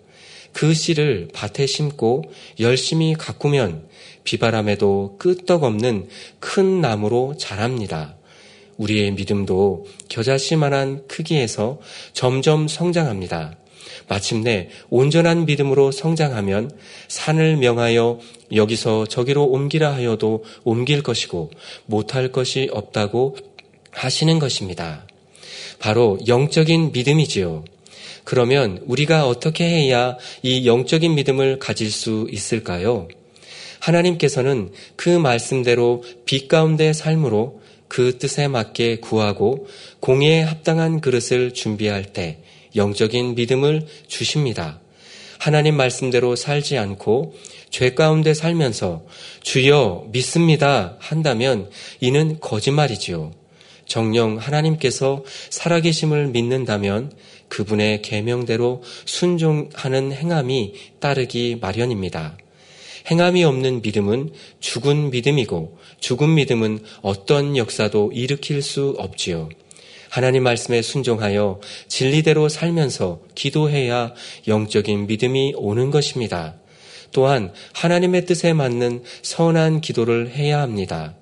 그 0.52 0.74
씨를 0.74 1.28
밭에 1.32 1.66
심고 1.66 2.24
열심히 2.60 3.14
가꾸면 3.14 3.88
비바람에도 4.24 5.16
끄떡없는 5.18 6.08
큰 6.40 6.80
나무로 6.80 7.36
자랍니다. 7.38 8.16
우리의 8.76 9.12
믿음도 9.12 9.86
겨자씨만한 10.08 11.06
크기에서 11.08 11.80
점점 12.12 12.68
성장합니다. 12.68 13.56
마침내 14.06 14.68
온전한 14.90 15.44
믿음으로 15.44 15.90
성장하면 15.90 16.70
산을 17.08 17.56
명하여 17.56 18.20
여기서 18.54 19.06
저기로 19.06 19.44
옮기라 19.44 19.92
하여도 19.92 20.44
옮길 20.64 21.02
것이고 21.02 21.50
못할 21.86 22.32
것이 22.32 22.68
없다고 22.72 23.36
하시는 23.90 24.38
것입니다. 24.38 25.06
바로 25.78 26.18
영적인 26.26 26.92
믿음이지요. 26.92 27.64
그러면 28.28 28.78
우리가 28.84 29.26
어떻게 29.26 29.64
해야 29.64 30.18
이 30.42 30.66
영적인 30.66 31.14
믿음을 31.14 31.58
가질 31.58 31.90
수 31.90 32.28
있을까요? 32.30 33.08
하나님께서는 33.80 34.70
그 34.96 35.08
말씀대로 35.08 36.04
빛 36.26 36.46
가운데 36.46 36.92
삶으로 36.92 37.62
그 37.88 38.18
뜻에 38.18 38.46
맞게 38.46 38.96
구하고 38.96 39.66
공예에 40.00 40.42
합당한 40.42 41.00
그릇을 41.00 41.54
준비할 41.54 42.12
때 42.12 42.40
영적인 42.76 43.34
믿음을 43.34 43.86
주십니다. 44.08 44.78
하나님 45.38 45.78
말씀대로 45.78 46.36
살지 46.36 46.76
않고 46.76 47.34
죄 47.70 47.94
가운데 47.94 48.34
살면서 48.34 49.06
주여 49.42 50.08
믿습니다 50.12 50.96
한다면 50.98 51.70
이는 52.00 52.40
거짓말이지요. 52.40 53.32
정령 53.86 54.36
하나님께서 54.36 55.24
살아계심을 55.48 56.28
믿는다면 56.28 57.10
그분의 57.48 58.02
계명대로 58.02 58.82
순종하는 59.04 60.12
행함이 60.12 60.74
따르기 61.00 61.58
마련입니다. 61.60 62.36
행함이 63.10 63.42
없는 63.44 63.82
믿음은 63.82 64.32
죽은 64.60 65.10
믿음이고 65.10 65.78
죽은 66.00 66.34
믿음은 66.34 66.80
어떤 67.02 67.56
역사도 67.56 68.12
일으킬 68.14 68.62
수 68.62 68.94
없지요. 68.98 69.48
하나님 70.10 70.42
말씀에 70.42 70.82
순종하여 70.82 71.60
진리대로 71.86 72.48
살면서 72.48 73.20
기도해야 73.34 74.14
영적인 74.46 75.06
믿음이 75.06 75.54
오는 75.56 75.90
것입니다. 75.90 76.56
또한 77.12 77.52
하나님의 77.74 78.26
뜻에 78.26 78.52
맞는 78.52 79.02
선한 79.22 79.80
기도를 79.80 80.30
해야 80.30 80.60
합니다. 80.60 81.17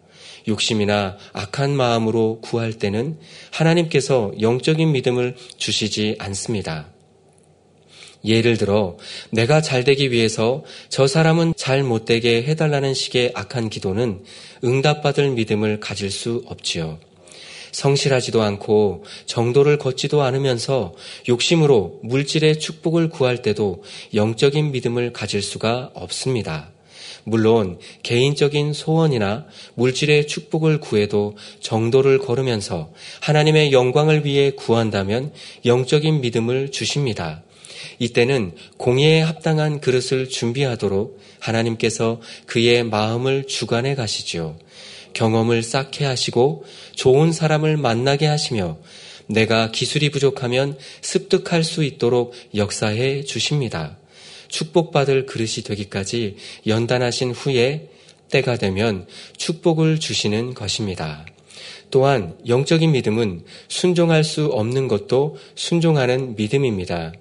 욕심이나 0.49 1.17
악한 1.33 1.77
마음으로 1.77 2.41
구할 2.41 2.73
때는 2.73 3.19
하나님께서 3.51 4.33
영적인 4.41 4.93
믿음을 4.93 5.37
주시지 5.57 6.17
않습니다. 6.19 6.89
예를 8.25 8.57
들어 8.57 8.97
내가 9.31 9.61
잘 9.61 9.85
되기 9.85 10.11
위해서 10.11 10.65
저 10.89 11.07
사람은 11.07 11.55
잘 11.57 11.83
못되게 11.83 12.43
해달라는 12.43 12.93
식의 12.95 13.33
악한 13.35 13.71
기도는 13.71 14.25
응답받을 14.65 15.31
믿음을 15.31 15.81
가질 15.81 16.11
수 16.11 16.43
없지요. 16.47 16.99
성실하지도 17.73 18.43
않고 18.43 19.05
정도를 19.27 19.77
걷지도 19.77 20.23
않으면서 20.23 20.95
욕심으로 21.29 22.01
물질의 22.03 22.59
축복을 22.59 23.11
구할 23.11 23.43
때도 23.43 23.83
영적인 24.15 24.73
믿음을 24.73 25.13
가질 25.13 25.43
수가 25.43 25.91
없습니다. 25.95 26.71
물론 27.29 27.81
개인적인 28.05 28.73
소원이나 28.73 29.47
물질의 29.75 30.29
축복을 30.29 30.79
구해도 30.79 31.37
정도를 31.59 32.19
걸으면서 32.19 32.93
하나님의 33.21 33.73
영광을 33.73 34.25
위해 34.25 34.53
구한다면 34.53 35.33
영적인 35.65 36.21
믿음을 36.21 36.71
주십니다. 36.71 37.43
이때는 37.99 38.53
공예에 38.77 39.23
합당한 39.23 39.81
그릇을 39.81 40.29
준비하도록 40.29 41.19
하나님께서 41.41 42.21
그의 42.47 42.85
마음을 42.85 43.49
주관해 43.49 43.97
가시지요. 43.97 44.57
경험을 45.13 45.65
쌓게 45.65 46.05
하시고 46.05 46.65
좋은 46.95 47.33
사람을 47.33 47.77
만나게 47.77 48.27
하시며 48.27 48.79
내가 49.27 49.73
기술이 49.73 50.11
부족하면 50.11 50.79
습득할 51.01 51.65
수 51.65 51.83
있도록 51.83 52.35
역사해 52.55 53.25
주십니다. 53.25 53.99
축복받을 54.49 55.27
그릇이 55.27 55.63
되기까지 55.65 56.37
연단하신 56.67 57.33
후에 57.33 57.89
때가 58.31 58.57
되면 58.57 59.07
축복을 59.37 60.01
주시는 60.01 60.55
것입니다. 60.55 61.27
또한 61.91 62.37
영적인 62.47 62.93
믿음은 62.93 63.45
순종할 63.69 64.25
수 64.25 64.47
없는 64.47 64.89
것도 64.89 65.37
순종하는 65.55 66.35
믿음입니다. 66.37 67.13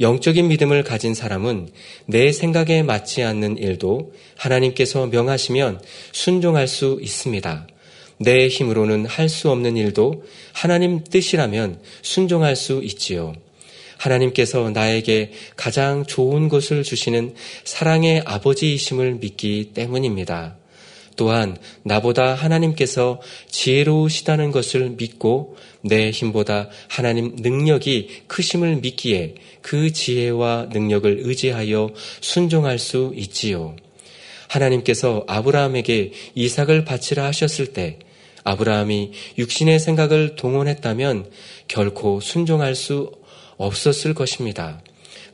영적인 0.00 0.48
믿음을 0.48 0.84
가진 0.84 1.14
사람은 1.14 1.68
내 2.06 2.32
생각에 2.32 2.82
맞지 2.82 3.22
않는 3.22 3.58
일도 3.58 4.12
하나님께서 4.36 5.06
명하시면 5.06 5.82
순종할 6.12 6.66
수 6.68 6.98
있습니다. 7.02 7.66
내 8.18 8.48
힘으로는 8.48 9.06
할 9.06 9.28
수 9.28 9.50
없는 9.50 9.76
일도 9.76 10.24
하나님 10.52 11.02
뜻이라면 11.04 11.80
순종할 12.02 12.56
수 12.56 12.80
있지요. 12.84 13.34
하나님께서 14.02 14.70
나에게 14.70 15.30
가장 15.56 16.04
좋은 16.04 16.48
것을 16.48 16.82
주시는 16.82 17.34
사랑의 17.64 18.22
아버지이심을 18.24 19.14
믿기 19.14 19.70
때문입니다. 19.74 20.56
또한 21.16 21.56
나보다 21.84 22.34
하나님께서 22.34 23.20
지혜로우시다는 23.48 24.50
것을 24.50 24.90
믿고 24.90 25.56
내 25.82 26.10
힘보다 26.10 26.68
하나님 26.88 27.36
능력이 27.36 28.22
크심을 28.26 28.76
믿기에 28.76 29.34
그 29.60 29.92
지혜와 29.92 30.68
능력을 30.72 31.20
의지하여 31.22 31.90
순종할 32.20 32.78
수 32.78 33.12
있지요. 33.14 33.76
하나님께서 34.48 35.24
아브라함에게 35.28 36.12
이삭을 36.34 36.84
바치라 36.84 37.24
하셨을 37.26 37.68
때 37.68 37.98
아브라함이 38.44 39.12
육신의 39.38 39.78
생각을 39.78 40.34
동원했다면 40.36 41.30
결코 41.68 42.20
순종할 42.20 42.74
수 42.74 43.12
없었을 43.62 44.14
것입니다. 44.14 44.80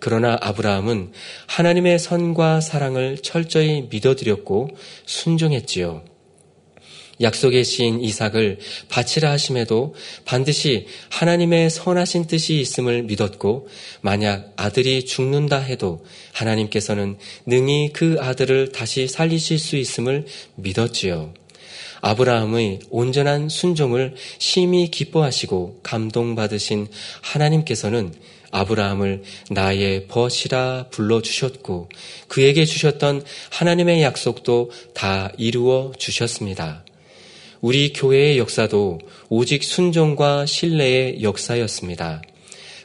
그러나 0.01 0.39
아브라함은 0.41 1.13
하나님의 1.47 1.99
선과 1.99 2.61
사랑을 2.61 3.19
철저히 3.19 3.89
믿어드렸고 3.91 4.71
순종했지요. 5.07 6.05
약속의 7.21 7.65
시인 7.65 8.01
이삭을 8.01 8.59
바치라 8.89 9.33
하심에도 9.33 9.95
반드시 10.25 10.87
하나님의 11.11 11.69
선하신 11.69 12.29
뜻이 12.29 12.61
있음을 12.61 13.03
믿었고 13.03 13.69
만약 14.03 14.53
아들이 14.57 15.05
죽는다 15.05 15.59
해도 15.59 16.05
하나님께서는 16.33 17.19
능히 17.45 17.91
그 17.93 18.19
아들을 18.21 18.71
다시 18.71 19.09
살리실 19.09 19.59
수 19.59 19.77
있음을 19.77 20.27
믿었지요. 20.55 21.35
아브라함의 22.01 22.81
온전한 22.91 23.49
순종을 23.49 24.15
심히 24.39 24.91
기뻐하시고 24.91 25.81
감동받으신 25.83 26.89
하나님께서는 27.23 28.13
아브라함을 28.51 29.23
나의 29.51 30.07
벗이라 30.07 30.87
불러주셨고 30.91 31.89
그에게 32.29 32.65
주셨던 32.65 33.25
하나님의 33.51 34.03
약속도 34.03 34.71
다 34.95 35.31
이루어 35.37 35.93
주셨습니다. 35.99 36.85
우리 37.61 37.93
교회의 37.93 38.39
역사도 38.39 39.01
오직 39.29 39.65
순종과 39.65 40.47
신뢰의 40.47 41.23
역사였습니다. 41.23 42.23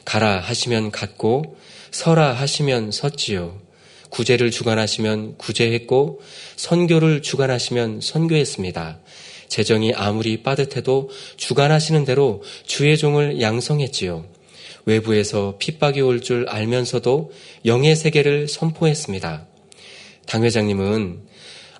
가라 0.04 0.40
하시면 0.40 0.90
갔고 0.90 1.56
서라 1.90 2.32
하시면 2.32 2.90
섰지요. 2.90 3.62
구제를 4.10 4.50
주관하시면 4.50 5.38
구제했고 5.38 6.20
선교를 6.56 7.22
주관하시면 7.22 8.00
선교했습니다. 8.00 9.00
재정이 9.48 9.94
아무리 9.94 10.42
빠듯해도 10.42 11.10
주관하시는 11.36 12.04
대로 12.04 12.42
주의 12.66 12.96
종을 12.96 13.40
양성했지요. 13.40 14.24
외부에서 14.86 15.56
핍박이 15.58 16.00
올 16.00 16.20
줄 16.20 16.46
알면서도 16.48 17.32
영의 17.64 17.96
세계를 17.96 18.48
선포했습니다. 18.48 19.46
당 20.26 20.44
회장님은 20.44 21.23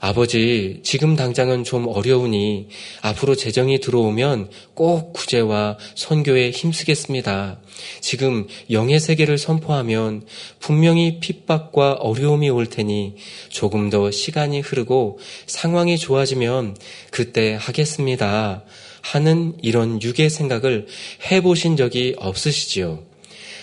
아버지, 0.06 0.80
지금 0.82 1.16
당장은 1.16 1.64
좀 1.64 1.88
어려우니 1.88 2.68
앞으로 3.00 3.34
재정이 3.34 3.80
들어오면 3.80 4.50
꼭 4.74 5.14
구제와 5.14 5.78
선교에 5.94 6.50
힘쓰겠습니다. 6.50 7.58
지금 8.02 8.46
영의 8.70 9.00
세계를 9.00 9.38
선포하면 9.38 10.26
분명히 10.58 11.20
핍박과 11.20 11.94
어려움이 11.94 12.50
올 12.50 12.66
테니 12.66 13.14
조금 13.48 13.88
더 13.88 14.10
시간이 14.10 14.60
흐르고 14.60 15.20
상황이 15.46 15.96
좋아지면 15.96 16.76
그때 17.10 17.56
하겠습니다. 17.58 18.62
하는 19.00 19.54
이런 19.62 20.02
육의 20.02 20.28
생각을 20.28 20.86
해보신 21.30 21.78
적이 21.78 22.14
없으시지요. 22.18 23.02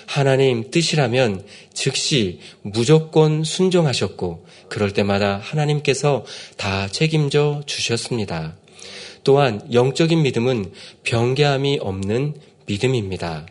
하나님 0.07 0.71
뜻이라면 0.71 1.45
즉시 1.71 2.39
무조건 2.63 3.43
순종하셨고 3.43 4.45
그럴 4.71 4.91
때마다 4.91 5.37
하나님께서 5.43 6.23
다 6.55 6.87
책임져 6.87 7.61
주셨습니다. 7.65 8.55
또한 9.25 9.61
영적인 9.73 10.21
믿음은 10.21 10.71
변개함이 11.03 11.79
없는 11.81 12.35
믿음입니다. 12.67 13.47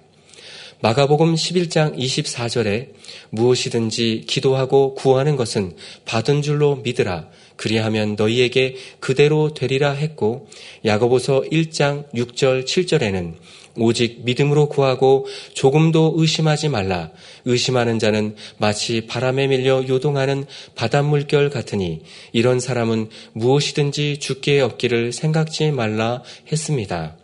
마가복음 0.81 1.35
11장 1.35 1.95
24절에 1.99 2.95
무엇이든지 3.29 4.25
기도하고 4.27 4.95
구하는 4.95 5.37
것은 5.37 5.77
받은 6.07 6.41
줄로 6.41 6.77
믿으라. 6.77 7.29
그리하면 7.57 8.17
너희에게 8.17 8.77
그대로 8.99 9.53
되리라 9.53 9.93
했고 9.93 10.49
야고보서 10.87 11.43
1장 11.53 12.11
6절 12.15 12.65
7절에는 12.65 13.35
오직 13.77 14.25
믿음으로 14.25 14.69
구하고 14.69 15.27
조금도 15.55 16.15
의심하지 16.17 16.69
말라. 16.69 17.11
의심하는 17.45 17.99
자는 17.99 18.35
마치 18.59 19.07
바람에 19.07 19.47
밀려 19.47 19.87
요동하는 19.87 20.45
바닷물결 20.75 21.51
같으니 21.51 22.03
이런 22.33 22.61
사람은 22.61 23.09
무엇이든지 23.33 24.19
죽게 24.19 24.61
얻기를 24.61 25.13
생각지 25.13 25.71
말라 25.71 26.23
했습니다. 26.51 27.17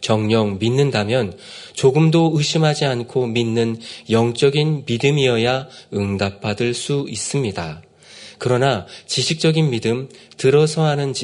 정령 0.00 0.58
믿는다면 0.58 1.36
조금도 1.72 2.32
의심하지 2.34 2.84
않고 2.84 3.26
믿는 3.28 3.78
영적인 4.10 4.84
믿음이어야 4.86 5.68
응답받을 5.94 6.74
수 6.74 7.06
있습니다. 7.08 7.82
그러나 8.38 8.86
지식적인 9.06 9.70
믿음, 9.70 10.08
들어서 10.36 10.84
하는 10.84 11.14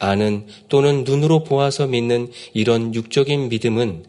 아는 0.00 0.46
또는 0.68 1.04
눈으로 1.04 1.44
보아서 1.44 1.86
믿는 1.86 2.30
이런 2.52 2.94
육적인 2.94 3.48
믿음은 3.48 4.04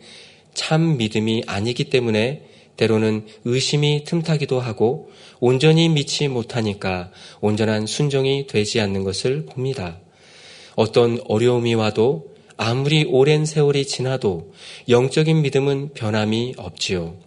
참 0.54 0.98
믿음이 0.98 1.44
아니기 1.46 1.86
때문에 1.86 2.48
때로는 2.78 3.28
의심이 3.46 4.04
틈타기도 4.06 4.60
하고 4.60 5.12
온전히 5.40 5.90
믿지 5.90 6.28
못하니까 6.28 7.12
온전한 7.42 7.86
순종이 7.86 8.48
되지 8.48 8.80
않는 8.80 9.04
것을 9.04 9.46
봅니다. 9.46 10.00
어떤 10.76 11.20
어려움이 11.28 11.76
와도 11.76 12.32
아무리 12.58 13.04
오랜 13.04 13.46
세월이 13.46 13.86
지나도 13.86 14.54
영적인 14.88 15.42
믿음은 15.42 15.94
변함이 15.94 16.54
없지요. 16.58 17.18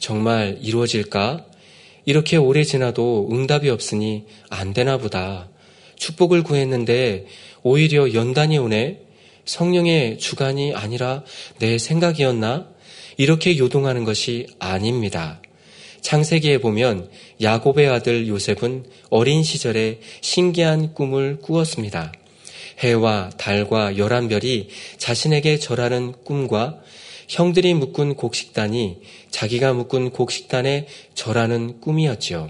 정말 0.00 0.58
이루어질까? 0.62 1.44
이렇게 2.04 2.36
오래 2.36 2.64
지나도 2.64 3.28
응답이 3.30 3.68
없으니 3.68 4.24
안 4.48 4.72
되나 4.72 4.96
보다. 4.96 5.48
축복을 5.98 6.42
구했는데 6.42 7.26
오히려 7.62 8.14
연단이 8.14 8.58
오네. 8.58 9.02
성령의 9.44 10.18
주관이 10.18 10.74
아니라 10.74 11.24
내 11.58 11.78
생각이었나? 11.78 12.68
이렇게 13.16 13.58
요동하는 13.58 14.04
것이 14.04 14.46
아닙니다. 14.58 15.40
창세기에 16.00 16.58
보면 16.58 17.10
야곱의 17.42 17.88
아들 17.88 18.28
요셉은 18.28 18.84
어린 19.10 19.42
시절에 19.42 20.00
신기한 20.20 20.94
꿈을 20.94 21.38
꾸었습니다. 21.40 22.12
해와 22.78 23.30
달과 23.36 23.98
열한 23.98 24.28
별이 24.28 24.68
자신에게 24.98 25.58
절하는 25.58 26.12
꿈과 26.24 26.78
형들이 27.28 27.74
묶은 27.74 28.14
곡식단이 28.14 28.98
자기가 29.30 29.72
묶은 29.72 30.10
곡식단에 30.10 30.86
절하는 31.14 31.80
꿈이었지요. 31.80 32.48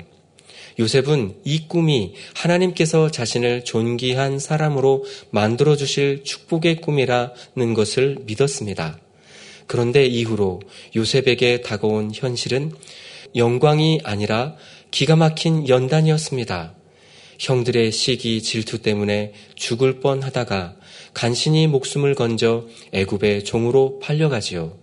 요셉은 0.79 1.35
이 1.45 1.67
꿈이 1.67 2.15
하나님께서 2.35 3.11
자신을 3.11 3.65
존귀한 3.65 4.39
사람으로 4.39 5.05
만들어 5.31 5.77
주실 5.77 6.23
축복의 6.25 6.81
꿈이라는 6.81 7.75
것을 7.75 8.19
믿었습니다. 8.27 8.99
그런데 9.67 10.07
이후로 10.07 10.61
요셉에게 10.97 11.61
다가온 11.61 12.11
현실은 12.15 12.73
영광이 13.35 14.01
아니라 14.05 14.57
기가 14.91 15.17
막힌 15.17 15.69
연단이었습니다. 15.69 16.75
형들의 17.39 17.93
시기 17.93 18.43
질투 18.43 18.81
때문에 18.81 19.33
죽을 19.55 20.01
뻔 20.01 20.23
하다가 20.23 20.77
간신히 21.13 21.67
목숨을 21.67 22.15
건져 22.15 22.67
애굽의 22.93 23.45
종으로 23.45 23.99
팔려가지요. 24.01 24.78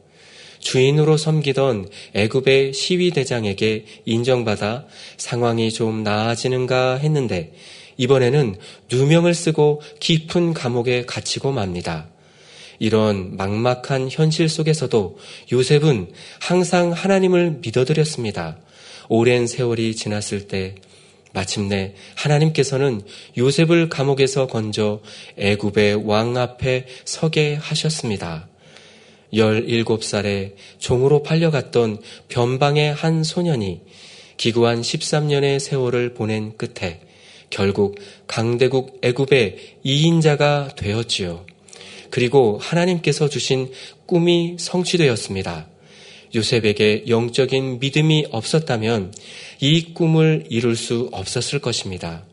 주인으로 0.65 1.15
섬기던 1.15 1.89
애굽의 2.15 2.73
시위대장에게 2.73 3.85
인정받아 4.05 4.85
상황이 5.15 5.71
좀 5.71 6.01
나아지는가 6.01 6.95
했는데 6.95 7.53
이번에는 7.97 8.55
누명을 8.91 9.35
쓰고 9.35 9.83
깊은 9.99 10.55
감옥에 10.55 11.05
갇히고 11.05 11.51
맙니다. 11.51 12.07
이런 12.79 13.37
막막한 13.37 14.09
현실 14.11 14.49
속에서도 14.49 15.17
요셉은 15.51 16.11
항상 16.39 16.91
하나님을 16.91 17.59
믿어드렸습니다. 17.61 18.57
오랜 19.07 19.45
세월이 19.45 19.95
지났을 19.95 20.47
때 20.47 20.75
마침내 21.31 21.93
하나님께서는 22.15 23.01
요셉을 23.37 23.89
감옥에서 23.89 24.47
건져 24.47 24.99
애굽의 25.37 26.07
왕 26.07 26.35
앞에 26.37 26.87
서게 27.05 27.53
하셨습니다. 27.53 28.47
17살에 29.35 30.53
종으로 30.79 31.23
팔려갔던 31.23 32.01
변방의 32.29 32.93
한 32.93 33.23
소년이 33.23 33.81
기구한 34.37 34.81
13년의 34.81 35.59
세월을 35.59 36.13
보낸 36.13 36.57
끝에 36.57 37.01
결국 37.49 37.97
강대국 38.27 38.99
애굽의 39.01 39.79
2인자가 39.85 40.75
되었지요. 40.75 41.45
그리고 42.09 42.57
하나님께서 42.61 43.29
주신 43.29 43.71
꿈이 44.05 44.55
성취되었습니다. 44.59 45.67
요셉에게 46.33 47.05
영적인 47.07 47.79
믿음이 47.79 48.27
없었다면 48.31 49.13
이 49.61 49.93
꿈을 49.93 50.45
이룰 50.49 50.75
수 50.75 51.09
없었을 51.11 51.59
것입니다. 51.59 52.25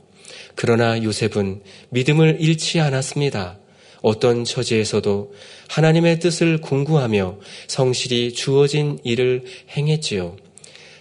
그러나 0.55 1.03
요셉은 1.03 1.63
믿음을 1.91 2.39
잃지 2.41 2.81
않았습니다. 2.81 3.59
어떤 4.03 4.45
처지에서도 4.45 5.33
하나님의 5.69 6.21
뜻을 6.21 6.61
궁구하며 6.61 7.39
성실히 7.69 8.35
주어진 8.35 8.99
일을 9.05 9.45
행했지요. 9.77 10.37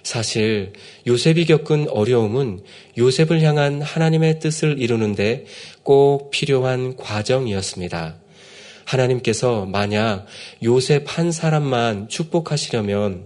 사실 0.04 0.74
요셉이 1.06 1.46
겪은 1.46 1.88
어려움은 1.90 2.62
요셉을 2.98 3.42
향한 3.42 3.82
하나님의 3.82 4.40
뜻을 4.40 4.80
이루는데 4.80 5.46
꼭 5.84 6.32
필요한 6.32 6.96
과정이었습니다. 6.96 8.16
하나님께서 8.86 9.66
만약 9.66 10.26
요셉 10.64 11.06
한 11.08 11.32
사람만 11.32 12.10
축복하시려면 12.10 13.26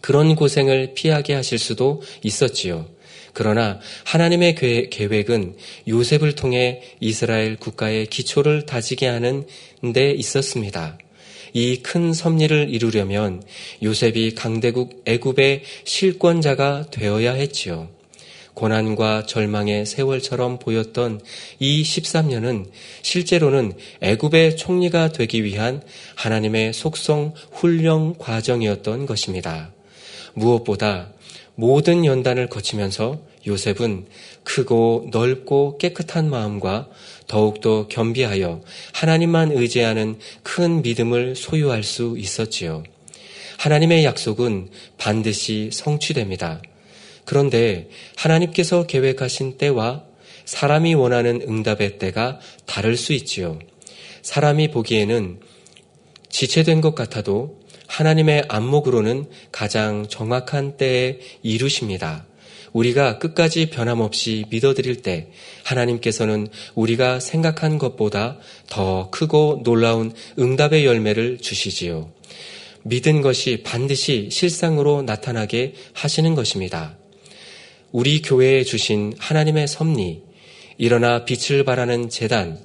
그런 0.00 0.34
고생을 0.34 0.92
피하게 0.94 1.34
하실 1.34 1.58
수도 1.58 2.02
있었지요. 2.22 2.86
그러나 3.32 3.78
하나님의 4.04 4.54
계획은 4.90 5.56
요셉을 5.88 6.34
통해 6.34 6.82
이스라엘 7.00 7.56
국가의 7.56 8.06
기초를 8.06 8.66
다지게 8.66 9.06
하는 9.06 9.46
데 9.94 10.10
있었습니다. 10.12 10.98
이 11.52 11.82
큰 11.82 12.12
섭리를 12.12 12.68
이루려면 12.70 13.42
요셉이 13.82 14.34
강대국 14.34 15.02
애굽의 15.06 15.62
실권자가 15.84 16.86
되어야 16.90 17.32
했지요. 17.32 17.88
고난과 18.54 19.26
절망의 19.26 19.86
세월처럼 19.86 20.58
보였던 20.58 21.20
이 21.60 21.82
13년은 21.82 22.70
실제로는 23.02 23.72
애굽의 24.00 24.56
총리가 24.56 25.12
되기 25.12 25.44
위한 25.44 25.82
하나님의 26.16 26.72
속성 26.72 27.34
훈련 27.52 28.18
과정이었던 28.18 29.06
것입니다. 29.06 29.72
무엇보다 30.34 31.12
모든 31.60 32.06
연단을 32.06 32.48
거치면서 32.48 33.20
요셉은 33.46 34.06
크고 34.44 35.08
넓고 35.12 35.76
깨끗한 35.76 36.30
마음과 36.30 36.88
더욱더 37.26 37.86
겸비하여 37.86 38.62
하나님만 38.94 39.52
의지하는 39.52 40.18
큰 40.42 40.80
믿음을 40.80 41.36
소유할 41.36 41.82
수 41.82 42.16
있었지요. 42.16 42.82
하나님의 43.58 44.06
약속은 44.06 44.70
반드시 44.96 45.68
성취됩니다. 45.70 46.62
그런데 47.26 47.90
하나님께서 48.16 48.86
계획하신 48.86 49.58
때와 49.58 50.04
사람이 50.46 50.94
원하는 50.94 51.42
응답의 51.42 51.98
때가 51.98 52.40
다를 52.64 52.96
수 52.96 53.12
있지요. 53.12 53.58
사람이 54.22 54.70
보기에는 54.70 55.40
지체된 56.30 56.80
것 56.80 56.94
같아도 56.94 57.59
하나님의 57.90 58.44
안목으로는 58.48 59.26
가장 59.50 60.06
정확한 60.08 60.76
때에 60.76 61.18
이루십니다. 61.42 62.24
우리가 62.72 63.18
끝까지 63.18 63.68
변함없이 63.68 64.44
믿어드릴 64.48 65.02
때 65.02 65.32
하나님께서는 65.64 66.46
우리가 66.76 67.18
생각한 67.18 67.78
것보다 67.78 68.38
더 68.68 69.10
크고 69.10 69.62
놀라운 69.64 70.12
응답의 70.38 70.86
열매를 70.86 71.38
주시지요. 71.38 72.12
믿은 72.84 73.22
것이 73.22 73.62
반드시 73.64 74.28
실상으로 74.30 75.02
나타나게 75.02 75.74
하시는 75.92 76.36
것입니다. 76.36 76.96
우리 77.90 78.22
교회에 78.22 78.62
주신 78.62 79.14
하나님의 79.18 79.66
섭리, 79.66 80.22
일어나 80.78 81.24
빛을 81.24 81.64
발하는 81.64 82.08
재단, 82.08 82.60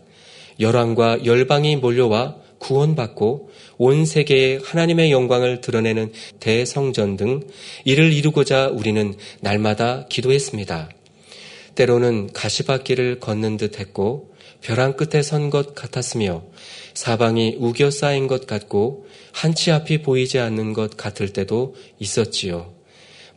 열왕과 0.60 1.26
열방이 1.26 1.78
몰려와 1.78 2.45
구원받고 2.66 3.50
온 3.78 4.06
세계에 4.06 4.60
하나님의 4.64 5.12
영광을 5.12 5.62
드러내는 5.62 6.12
대성전 6.40 7.16
등 7.16 7.42
이를 7.84 8.12
이루고자 8.12 8.70
우리는 8.70 9.14
날마다 9.42 10.08
기도했습니다. 10.10 10.90
때로는 11.76 12.34
가시밭길을 12.34 13.20
걷는 13.20 13.58
듯 13.58 13.80
했고 13.80 14.34
벼랑 14.62 14.98
끝에 14.98 15.22
선 15.22 15.52
것 15.52 15.76
같았으며 15.76 16.44
사방이 16.96 17.58
우겨 17.60 17.92
쌓인 17.92 18.26
것 18.28 18.48
같고 18.48 19.06
한치 19.32 19.72
앞이 19.72 20.02
보이지 20.02 20.40
않는 20.40 20.74
것 20.74 20.98
같을 20.98 21.34
때도 21.34 21.76
있었지요. 22.00 22.75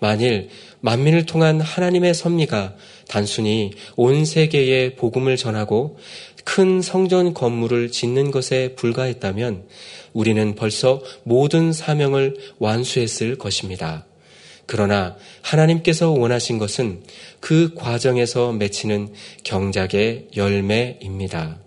만일 0.01 0.49
만민을 0.81 1.27
통한 1.27 1.61
하나님의 1.61 2.15
섭리가 2.15 2.75
단순히 3.09 3.73
온 3.97 4.25
세계에 4.25 4.95
복음을 4.95 5.37
전하고 5.37 5.99
큰 6.45 6.81
성전 6.81 7.35
건물을 7.35 7.91
짓는 7.91 8.31
것에 8.31 8.75
불과했다면 8.75 9.65
우리는 10.13 10.55
벌써 10.55 11.03
모든 11.25 11.73
사명을 11.73 12.37
완수했을 12.59 13.37
것입니다. 13.37 14.07
그러나 14.67 15.17
하나님께서 15.43 16.11
원하신 16.11 16.59
것은 16.59 17.03
그 17.41 17.75
과정에서 17.75 18.53
맺히는 18.53 19.13
경작의 19.45 20.29
열매입니다. 20.37 21.59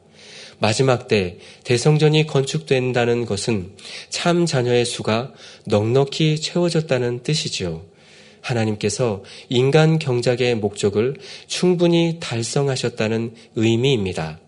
마지막 0.59 1.07
때 1.07 1.37
대성전이 1.63 2.27
건축된다는 2.27 3.25
것은 3.25 3.71
참 4.09 4.45
자녀의 4.45 4.85
수가 4.85 5.33
넉넉히 5.65 6.39
채워졌다는 6.39 7.23
뜻이지요. 7.23 7.90
하나님께서 8.41 9.23
인간 9.49 9.99
경작의 9.99 10.56
목적을 10.56 11.15
충분히 11.47 12.17
달성하셨다는 12.19 13.34
의미입니다. 13.56 14.39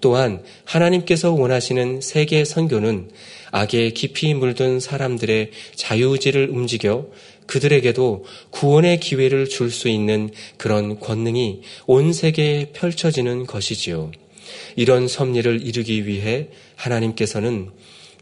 또한 0.00 0.42
하나님께서 0.64 1.32
원하시는 1.32 2.00
세계 2.00 2.44
선교는 2.44 3.10
악에 3.50 3.90
깊이 3.90 4.34
물든 4.34 4.80
사람들의 4.80 5.50
자유의지를 5.74 6.50
움직여 6.50 7.06
그들에게도 7.46 8.24
구원의 8.50 9.00
기회를 9.00 9.48
줄 9.48 9.70
수 9.70 9.88
있는 9.88 10.30
그런 10.56 11.00
권능이 11.00 11.62
온 11.86 12.12
세계에 12.12 12.70
펼쳐지는 12.72 13.46
것이지요. 13.46 14.10
이런 14.76 15.08
섭리를 15.08 15.66
이루기 15.66 16.06
위해 16.06 16.48
하나님께서는 16.76 17.70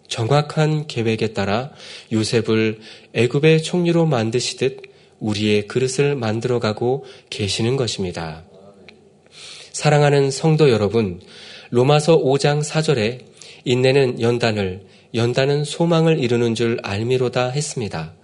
정확한 0.09 0.87
계획에 0.87 1.29
따라 1.29 1.71
요셉을 2.13 2.79
애굽의 3.15 3.63
총리로 3.63 4.07
만드시듯 4.07 4.94
우리의 5.25 5.67
그릇을 5.67 6.15
만들어가고 6.15 7.05
계시는 7.31 7.77
것입니다. 7.77 8.45
사랑하는 9.73 10.31
성도 10.31 10.71
여러분, 10.71 11.21
로마서 11.71 12.19
5장 12.19 12.63
4절에 12.63 13.25
인내는 13.65 14.21
연단을, 14.21 14.83
연단은 15.15 15.65
소망을 15.65 16.19
이루는 16.19 16.55
줄 16.55 16.79
알미로다 16.83 17.49
했습니다. 17.49 18.15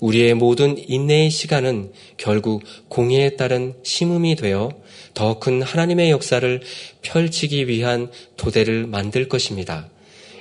우리의 0.00 0.34
모든 0.34 0.76
인내의 0.76 1.30
시간은 1.30 1.92
결국 2.16 2.64
공의에 2.88 3.36
따른 3.36 3.74
심음이 3.84 4.36
되어 4.36 4.70
더 5.14 5.38
큰 5.38 5.62
하나님의 5.62 6.10
역사를 6.10 6.60
펼치기 7.02 7.68
위한 7.68 8.10
토대를 8.36 8.86
만들 8.86 9.28
것입니다. 9.28 9.91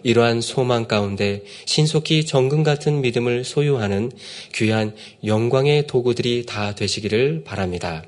이러한 0.03 0.41
소망 0.41 0.87
가운데 0.87 1.43
신속히 1.65 2.25
정금 2.25 2.63
같은 2.63 3.01
믿음을 3.01 3.43
소유하는 3.43 4.11
귀한 4.53 4.95
영광의 5.25 5.87
도구들이 5.87 6.45
다 6.45 6.75
되시기를 6.75 7.43
바랍니다. 7.43 8.03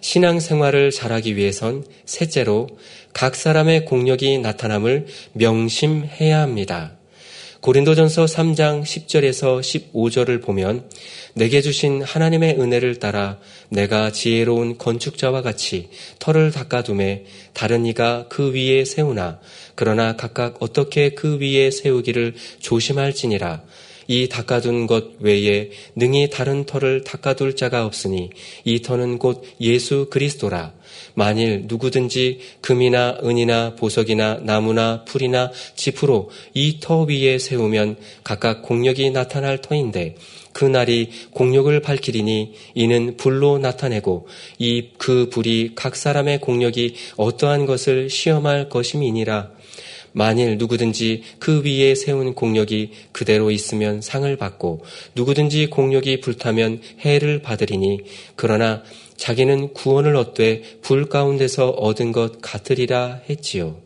신앙 0.00 0.40
생활을 0.40 0.90
잘하기 0.90 1.36
위해선 1.36 1.84
셋째로 2.06 2.68
각 3.12 3.34
사람의 3.34 3.84
공력이 3.84 4.38
나타남을 4.38 5.06
명심해야 5.34 6.40
합니다. 6.40 6.99
고린도전서 7.60 8.24
3장 8.24 8.82
10절에서 8.82 9.60
15절을 9.60 10.42
보면 10.42 10.88
내게 11.34 11.60
주신 11.60 12.00
하나님의 12.00 12.58
은혜를 12.58 12.98
따라 12.98 13.38
내가 13.68 14.10
지혜로운 14.10 14.78
건축자와 14.78 15.42
같이 15.42 15.90
터를 16.18 16.52
닦아둠에 16.52 17.26
다른 17.52 17.84
이가 17.84 18.28
그 18.30 18.54
위에 18.54 18.86
세우나 18.86 19.40
그러나 19.74 20.16
각각 20.16 20.56
어떻게 20.60 21.10
그 21.10 21.38
위에 21.38 21.70
세우기를 21.70 22.34
조심할지니라. 22.60 23.62
이 24.08 24.28
닦아둔 24.28 24.86
것 24.86 25.20
외에 25.20 25.70
능히 25.94 26.30
다른 26.30 26.64
터를 26.64 27.04
닦아둘 27.04 27.56
자가 27.56 27.84
없으니 27.84 28.30
이 28.64 28.80
터는 28.80 29.18
곧 29.18 29.44
예수 29.60 30.08
그리스도라 30.10 30.72
만일 31.14 31.64
누구든지 31.66 32.40
금이나 32.60 33.18
은이나 33.24 33.74
보석이나 33.76 34.40
나무나 34.42 35.04
풀이나 35.04 35.50
지푸로 35.74 36.30
이 36.54 36.80
터 36.80 37.02
위에 37.02 37.38
세우면 37.38 37.96
각각 38.24 38.62
공력이 38.62 39.10
나타날 39.10 39.60
터인데 39.60 40.16
그 40.52 40.64
날이 40.64 41.10
공력을 41.32 41.80
밝히리니 41.80 42.52
이는 42.74 43.16
불로 43.16 43.58
나타내고 43.58 44.26
이 44.58 44.88
그 44.98 45.28
불이 45.30 45.72
각 45.74 45.96
사람의 45.96 46.40
공력이 46.40 46.94
어떠한 47.16 47.66
것을 47.66 48.10
시험할 48.10 48.68
것임이니라. 48.68 49.50
만일 50.12 50.58
누구든지 50.58 51.22
그 51.38 51.62
위에 51.64 51.94
세운 51.94 52.34
공력이 52.34 52.90
그대로 53.12 53.50
있으면 53.52 54.00
상을 54.00 54.34
받고 54.36 54.84
누구든지 55.14 55.68
공력이 55.68 56.20
불타면 56.20 56.80
해를 57.00 57.42
받으리니 57.42 58.00
그러나 58.34 58.82
자기는 59.20 59.74
구원을 59.74 60.16
얻되 60.16 60.62
불 60.80 61.10
가운데서 61.10 61.68
얻은 61.68 62.10
것 62.12 62.40
같으리라 62.40 63.20
했지요. 63.28 63.76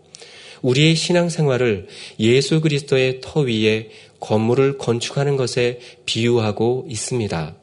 우리의 0.63 0.95
신앙생활을 0.95 1.89
예수 2.21 2.61
그리스도의 2.61 3.21
터 3.21 3.41
위에 3.41 3.91
건물을 4.21 4.79
건축하는 4.79 5.37
것에 5.37 5.81
비유하고 6.07 6.87
있습니다. 6.89 7.57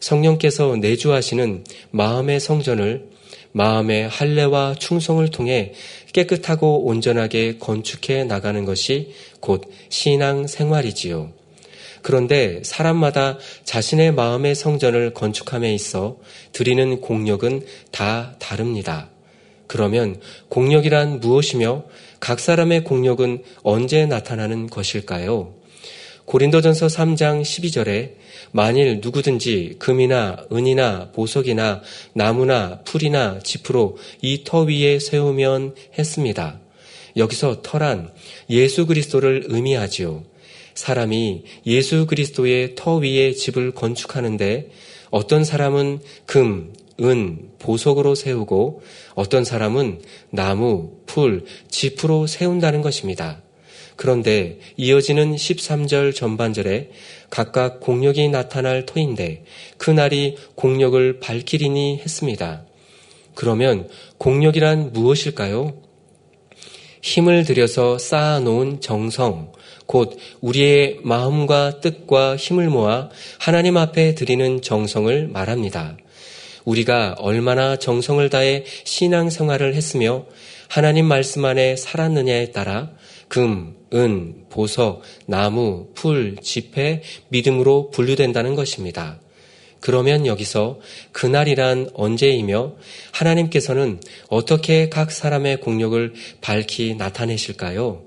성령께서 0.00 0.76
내주하시는 0.76 1.64
마음의 1.92 2.40
성전을 2.40 3.08
마음의 3.52 4.08
할례와 4.08 4.74
충성을 4.74 5.26
통해 5.28 5.74
깨끗하고 6.12 6.86
온전하게 6.86 7.58
건축해 7.58 8.24
나가는 8.24 8.64
것이 8.64 9.12
곧 9.38 9.62
신앙 9.90 10.48
생활이지요. 10.48 11.35
그런데 12.06 12.60
사람마다 12.62 13.36
자신의 13.64 14.12
마음의 14.12 14.54
성전을 14.54 15.12
건축함에 15.12 15.74
있어 15.74 16.18
드리는 16.52 17.00
공력은 17.00 17.66
다 17.90 18.36
다릅니다. 18.38 19.10
그러면 19.66 20.20
공력이란 20.48 21.18
무엇이며 21.18 21.82
각 22.20 22.38
사람의 22.38 22.84
공력은 22.84 23.42
언제 23.64 24.06
나타나는 24.06 24.68
것일까요? 24.68 25.54
고린도전서 26.26 26.86
3장 26.86 27.42
12절에 27.42 28.12
만일 28.52 29.00
누구든지 29.02 29.74
금이나 29.80 30.46
은이나 30.52 31.10
보석이나 31.10 31.82
나무나 32.12 32.82
풀이나 32.84 33.40
지프로 33.42 33.96
이 34.22 34.44
터 34.44 34.60
위에 34.60 35.00
세우면 35.00 35.74
했습니다. 35.98 36.60
여기서 37.16 37.62
터란 37.62 38.12
예수 38.48 38.86
그리스도를 38.86 39.46
의미하지요. 39.48 40.35
사람이 40.76 41.42
예수 41.66 42.06
그리스도의 42.06 42.74
터 42.76 42.96
위에 42.96 43.32
집을 43.32 43.72
건축하는데 43.72 44.70
어떤 45.10 45.42
사람은 45.42 46.00
금, 46.26 46.72
은, 47.00 47.48
보석으로 47.58 48.14
세우고 48.14 48.82
어떤 49.14 49.44
사람은 49.44 50.02
나무, 50.30 50.92
풀, 51.06 51.44
지프로 51.68 52.26
세운다는 52.26 52.82
것입니다. 52.82 53.42
그런데 53.96 54.58
이어지는 54.76 55.34
13절 55.34 56.14
전반절에 56.14 56.90
각각 57.30 57.80
공력이 57.80 58.28
나타날 58.28 58.84
터인데 58.84 59.44
그날이 59.78 60.36
공력을 60.54 61.18
밝히리니 61.20 62.00
했습니다. 62.00 62.66
그러면 63.34 63.88
공력이란 64.18 64.92
무엇일까요? 64.92 65.74
힘을 67.00 67.44
들여서 67.44 67.98
쌓아놓은 67.98 68.80
정성, 68.80 69.52
곧 69.86 70.18
우리의 70.40 70.98
마음과 71.02 71.80
뜻과 71.80 72.36
힘을 72.36 72.68
모아 72.68 73.08
하나님 73.38 73.76
앞에 73.76 74.14
드리는 74.14 74.60
정성을 74.60 75.28
말합니다. 75.28 75.96
우리가 76.64 77.14
얼마나 77.18 77.76
정성을 77.76 78.28
다해 78.28 78.64
신앙 78.84 79.30
생활을 79.30 79.74
했으며 79.74 80.26
하나님 80.68 81.06
말씀 81.06 81.44
안에 81.44 81.76
살았느냐에 81.76 82.50
따라 82.50 82.90
금, 83.28 83.74
은, 83.94 84.44
보석, 84.50 85.02
나무, 85.26 85.88
풀, 85.94 86.36
지폐, 86.42 87.02
믿음으로 87.28 87.90
분류된다는 87.90 88.54
것입니다. 88.54 89.20
그러면 89.80 90.26
여기서 90.26 90.80
그날이란 91.12 91.90
언제이며 91.94 92.74
하나님께서는 93.12 94.00
어떻게 94.28 94.88
각 94.88 95.12
사람의 95.12 95.60
공력을 95.60 96.12
밝히 96.40 96.94
나타내실까요? 96.96 98.05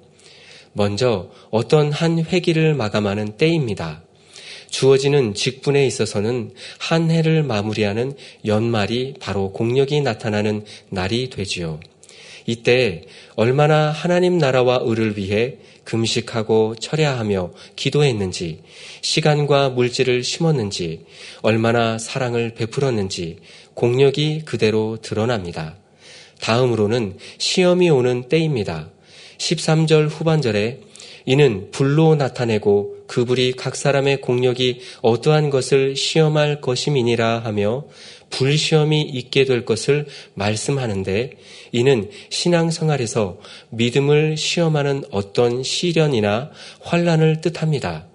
먼저 0.73 1.29
어떤 1.51 1.91
한 1.91 2.19
회기를 2.19 2.73
마감하는 2.73 3.38
때입니다. 3.38 4.03
주어지는 4.69 5.34
직분에 5.34 5.86
있어서는 5.88 6.51
한 6.77 7.10
해를 7.10 7.43
마무리하는 7.43 8.13
연말이 8.45 9.15
바로 9.19 9.51
공력이 9.51 10.01
나타나는 10.01 10.63
날이 10.89 11.29
되지요. 11.29 11.79
이때 12.45 13.03
얼마나 13.36 13.91
하나님 13.91 14.38
나라와 14.38 14.79
의를 14.82 15.17
위해 15.17 15.58
금식하고 15.84 16.75
철야하며 16.79 17.51
기도했는지, 17.75 18.62
시간과 19.01 19.69
물질을 19.69 20.23
심었는지, 20.23 21.05
얼마나 21.41 21.97
사랑을 21.97 22.53
베풀었는지 22.53 23.38
공력이 23.73 24.43
그대로 24.45 24.97
드러납니다. 25.01 25.77
다음으로는 26.41 27.17
시험이 27.38 27.89
오는 27.89 28.29
때입니다. 28.29 28.89
13절 29.39 30.10
후반절에 30.10 30.82
이는 31.25 31.69
불로 31.71 32.15
나타내고 32.15 32.99
그 33.08 33.25
불이 33.25 33.54
각 33.54 33.75
사람의 33.75 34.21
공력이 34.21 34.82
어떠한 35.02 35.49
것을 35.49 35.95
시험할 35.95 36.62
것임이니라 36.62 37.39
하며 37.39 37.86
불시험이 38.30 39.02
있게 39.02 39.45
될 39.45 39.65
것을 39.65 40.06
말씀하는데 40.36 41.32
이는 41.71 42.10
신앙생활에서 42.30 43.39
믿음을 43.69 44.38
시험하는 44.38 45.04
어떤 45.12 45.63
시련이나 45.63 46.52
환란을 46.82 47.41
뜻합니다. 47.41 48.06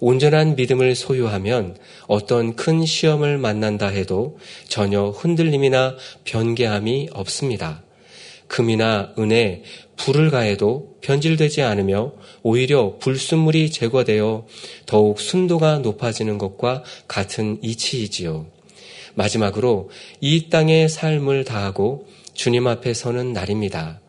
온전한 0.00 0.54
믿음을 0.54 0.94
소유하면 0.94 1.76
어떤 2.06 2.54
큰 2.54 2.86
시험을 2.86 3.38
만난다 3.38 3.88
해도 3.88 4.38
전혀 4.68 5.08
흔들림이나 5.08 5.96
변개함이 6.24 7.08
없습니다. 7.12 7.82
금이나 8.46 9.12
은에 9.18 9.62
불을 9.98 10.30
가해도 10.30 10.96
변질되지 11.02 11.62
않으며 11.62 12.12
오히려 12.42 12.96
불순물이 12.98 13.70
제거되어 13.70 14.46
더욱 14.86 15.20
순도가 15.20 15.80
높아지는 15.80 16.38
것과 16.38 16.82
같은 17.06 17.58
이치이지요. 17.62 18.46
마지막으로 19.14 19.90
이 20.20 20.48
땅의 20.48 20.88
삶을 20.88 21.44
다하고 21.44 22.06
주님 22.34 22.66
앞에 22.66 22.94
서는 22.94 23.32
날입니다. 23.32 24.00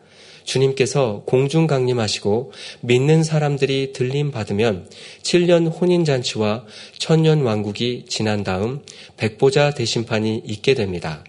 주님께서 0.44 1.22
공중 1.26 1.66
강림하시고 1.66 2.52
믿는 2.80 3.22
사람들이 3.22 3.92
들림 3.92 4.30
받으면 4.30 4.88
7년 5.22 5.70
혼인 5.80 6.04
잔치와 6.04 6.64
천년 6.98 7.42
왕국이 7.42 8.06
지난 8.08 8.42
다음 8.42 8.82
백보자 9.16 9.74
대심판이 9.74 10.42
있게 10.44 10.74
됩니다. 10.74 11.24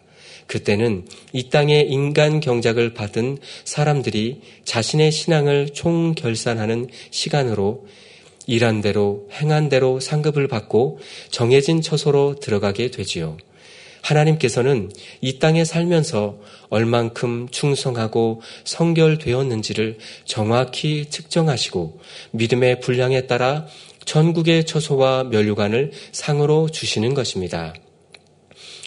그때는 0.52 1.06
이 1.32 1.50
땅의 1.50 1.90
인간 1.90 2.42
경작을 2.42 2.94
받은 2.94 3.38
사람들이 3.64 4.42
자신의 4.66 5.10
신앙을 5.10 5.70
총결산하는 5.70 6.90
시간으로 7.10 7.88
일한 8.48 8.82
대로 8.82 9.30
행한 9.32 9.70
대로 9.70 10.02
상급을 10.02 10.50
받고 10.50 11.00
정해진 11.30 11.82
처소로 11.82 12.42
들어가게 12.42 12.92
되지요. 12.92 13.38
하나님께서는 14.02 14.92
이 15.22 15.40
땅에 15.40 15.64
살면서 15.64 16.40
얼만큼 16.68 17.48
충성하고 17.50 18.42
성결되었는지를 18.66 20.00
정확히 20.26 21.06
측정하시고 21.06 22.02
믿음의 22.32 22.82
분량에 22.82 23.26
따라 23.26 23.68
전국의 24.04 24.66
처소와 24.66 25.26
멸류관을 25.26 25.94
상으로 26.12 26.68
주시는 26.70 27.14
것입니다. 27.14 27.74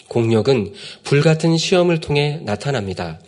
공력은 0.07 0.73
불같은 1.03 1.57
시험을 1.57 1.99
통해 1.99 2.39
나타납니다. 2.43 3.19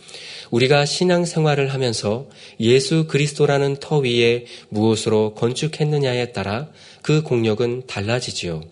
우리가 0.50 0.84
신앙 0.86 1.24
생활을 1.24 1.72
하면서 1.74 2.26
예수 2.60 3.06
그리스도라는 3.06 3.76
터 3.80 3.98
위에 3.98 4.46
무엇으로 4.70 5.34
건축했느냐에 5.34 6.32
따라 6.32 6.68
그 7.02 7.22
공력은 7.22 7.82
달라지지요. 7.86 8.62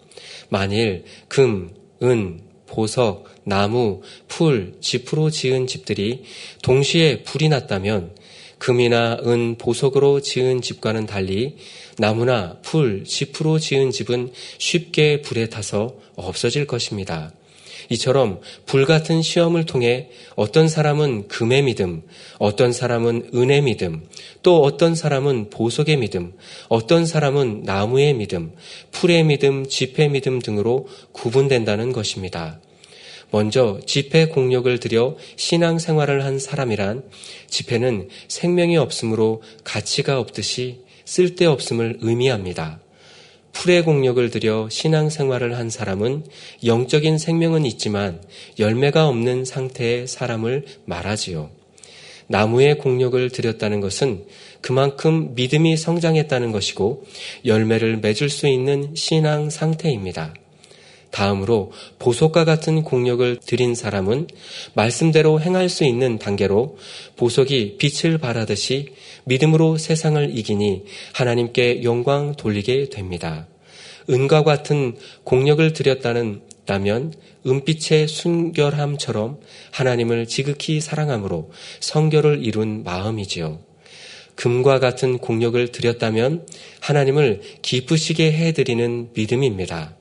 만일 0.48 1.04
금, 1.28 1.70
은, 2.02 2.40
보석, 2.66 3.28
나무, 3.44 4.02
풀, 4.28 4.74
짚으로 4.80 5.30
지은 5.30 5.66
집들이 5.66 6.24
동시에 6.62 7.22
불이 7.22 7.48
났다면 7.48 8.14
금이나 8.58 9.18
은, 9.26 9.56
보석으로 9.58 10.20
지은 10.20 10.62
집과는 10.62 11.06
달리 11.06 11.56
나무나 11.98 12.58
풀, 12.62 13.04
짚으로 13.04 13.58
지은 13.58 13.90
집은 13.90 14.32
쉽게 14.58 15.20
불에 15.20 15.48
타서 15.48 15.96
없어질 16.16 16.66
것입니다. 16.66 17.32
이처럼 17.90 18.40
불같은 18.66 19.22
시험을 19.22 19.64
통해 19.66 20.08
어떤 20.34 20.68
사람은 20.68 21.28
금의 21.28 21.62
믿음, 21.62 22.02
어떤 22.38 22.72
사람은 22.72 23.30
은의 23.34 23.62
믿음, 23.62 24.06
또 24.42 24.62
어떤 24.62 24.94
사람은 24.94 25.50
보석의 25.50 25.96
믿음, 25.96 26.32
어떤 26.68 27.06
사람은 27.06 27.62
나무의 27.64 28.14
믿음, 28.14 28.52
풀의 28.92 29.24
믿음, 29.24 29.66
지폐 29.66 30.08
믿음 30.08 30.40
등으로 30.40 30.88
구분된다는 31.12 31.92
것입니다. 31.92 32.60
먼저 33.30 33.80
집회 33.86 34.26
공력을 34.26 34.78
들여 34.78 35.16
신앙 35.36 35.78
생활을 35.78 36.24
한 36.24 36.38
사람이란 36.38 37.02
집회는 37.48 38.08
생명이 38.28 38.76
없으므로 38.76 39.42
가치가 39.64 40.20
없듯이 40.20 40.80
쓸데없음을 41.04 41.98
의미합니다. 42.00 42.80
풀의 43.56 43.84
공력을 43.84 44.30
들여 44.30 44.68
신앙 44.70 45.08
생활을 45.08 45.56
한 45.56 45.70
사람은 45.70 46.24
영적인 46.64 47.16
생명은 47.16 47.64
있지만 47.64 48.20
열매가 48.58 49.08
없는 49.08 49.46
상태의 49.46 50.06
사람을 50.06 50.66
말하지요. 50.84 51.50
나무의 52.28 52.76
공력을 52.78 53.30
들였다는 53.30 53.80
것은 53.80 54.26
그만큼 54.60 55.34
믿음이 55.34 55.78
성장했다는 55.78 56.52
것이고 56.52 57.06
열매를 57.46 57.96
맺을 57.98 58.28
수 58.28 58.46
있는 58.46 58.94
신앙 58.94 59.48
상태입니다. 59.48 60.34
다음으로 61.10 61.72
보석과 61.98 62.44
같은 62.44 62.82
공력을 62.82 63.38
들인 63.40 63.74
사람은 63.74 64.26
말씀대로 64.74 65.40
행할 65.40 65.70
수 65.70 65.84
있는 65.84 66.18
단계로 66.18 66.76
보석이 67.16 67.78
빛을 67.78 68.18
발하듯이 68.18 68.90
믿음으로 69.26 69.76
세상을 69.76 70.36
이기니 70.38 70.84
하나님께 71.12 71.82
영광 71.82 72.34
돌리게 72.36 72.90
됩니다. 72.90 73.48
은과 74.08 74.44
같은 74.44 74.96
공력을 75.24 75.72
들였다는 75.72 76.42
다면 76.64 77.12
은빛의 77.44 78.06
순결함처럼 78.08 79.40
하나님을 79.72 80.26
지극히 80.26 80.80
사랑함으로 80.80 81.50
성결을 81.80 82.44
이룬 82.44 82.84
마음이지요. 82.84 83.60
금과 84.36 84.78
같은 84.78 85.18
공력을 85.18 85.72
들였다면 85.72 86.46
하나님을 86.80 87.40
기쁘시게 87.62 88.32
해드리는 88.32 89.10
믿음입니다. 89.14 89.96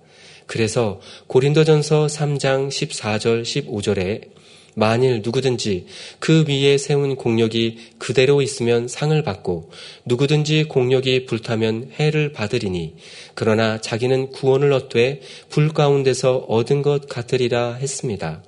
그래서 0.45 0.99
고린도전서 1.27 2.07
3장 2.07 2.67
14절 2.67 3.41
15절에 3.43 4.35
만일 4.75 5.21
누구든지 5.23 5.87
그 6.19 6.45
위에 6.47 6.77
세운 6.77 7.15
공력이 7.15 7.77
그대로 7.97 8.41
있으면 8.41 8.87
상을 8.87 9.19
받고 9.23 9.71
누구든지 10.05 10.65
공력이 10.65 11.25
불타면 11.25 11.91
해를 11.99 12.31
받으리니 12.33 12.95
그러나 13.33 13.81
자기는 13.81 14.29
구원을 14.29 14.71
얻되 14.73 15.21
불 15.49 15.69
가운데서 15.69 16.37
얻은 16.47 16.81
것 16.83 17.07
같으리라 17.07 17.73
했습니다. 17.75 18.43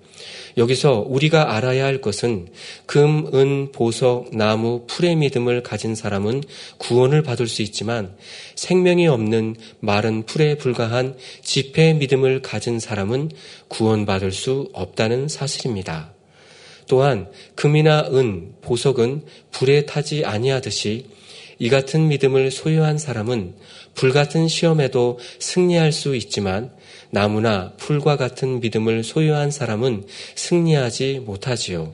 여기서 0.57 1.05
우리가 1.07 1.55
알아야 1.55 1.85
할 1.85 2.01
것은 2.01 2.47
금, 2.87 3.29
은, 3.33 3.71
보석, 3.71 4.35
나무, 4.35 4.85
풀의 4.87 5.15
믿음을 5.15 5.61
가진 5.61 5.93
사람은 5.93 6.43
구원을 6.77 7.21
받을 7.21 7.47
수 7.47 7.61
있지만 7.61 8.15
생명이 8.55 9.07
없는 9.07 9.55
마른 9.79 10.25
풀에 10.25 10.57
불과한 10.57 11.15
지폐 11.43 11.93
믿음을 11.93 12.41
가진 12.41 12.79
사람은 12.79 13.31
구원받을 13.67 14.31
수 14.31 14.69
없다는 14.73 15.27
사실입니다. 15.27 16.16
또한 16.87 17.29
금이나 17.55 18.09
은, 18.13 18.53
보석은 18.61 19.23
불에 19.51 19.85
타지 19.85 20.25
아니하듯이 20.25 21.05
이 21.59 21.69
같은 21.69 22.07
믿음을 22.07 22.51
소유한 22.51 22.97
사람은 22.97 23.55
불같은 23.95 24.47
시험에도 24.47 25.19
승리할 25.39 25.91
수 25.91 26.15
있지만 26.15 26.71
나무나 27.09 27.73
풀과 27.77 28.15
같은 28.17 28.59
믿음을 28.59 29.03
소유한 29.03 29.49
사람은 29.49 30.05
승리하지 30.35 31.23
못하지요. 31.25 31.91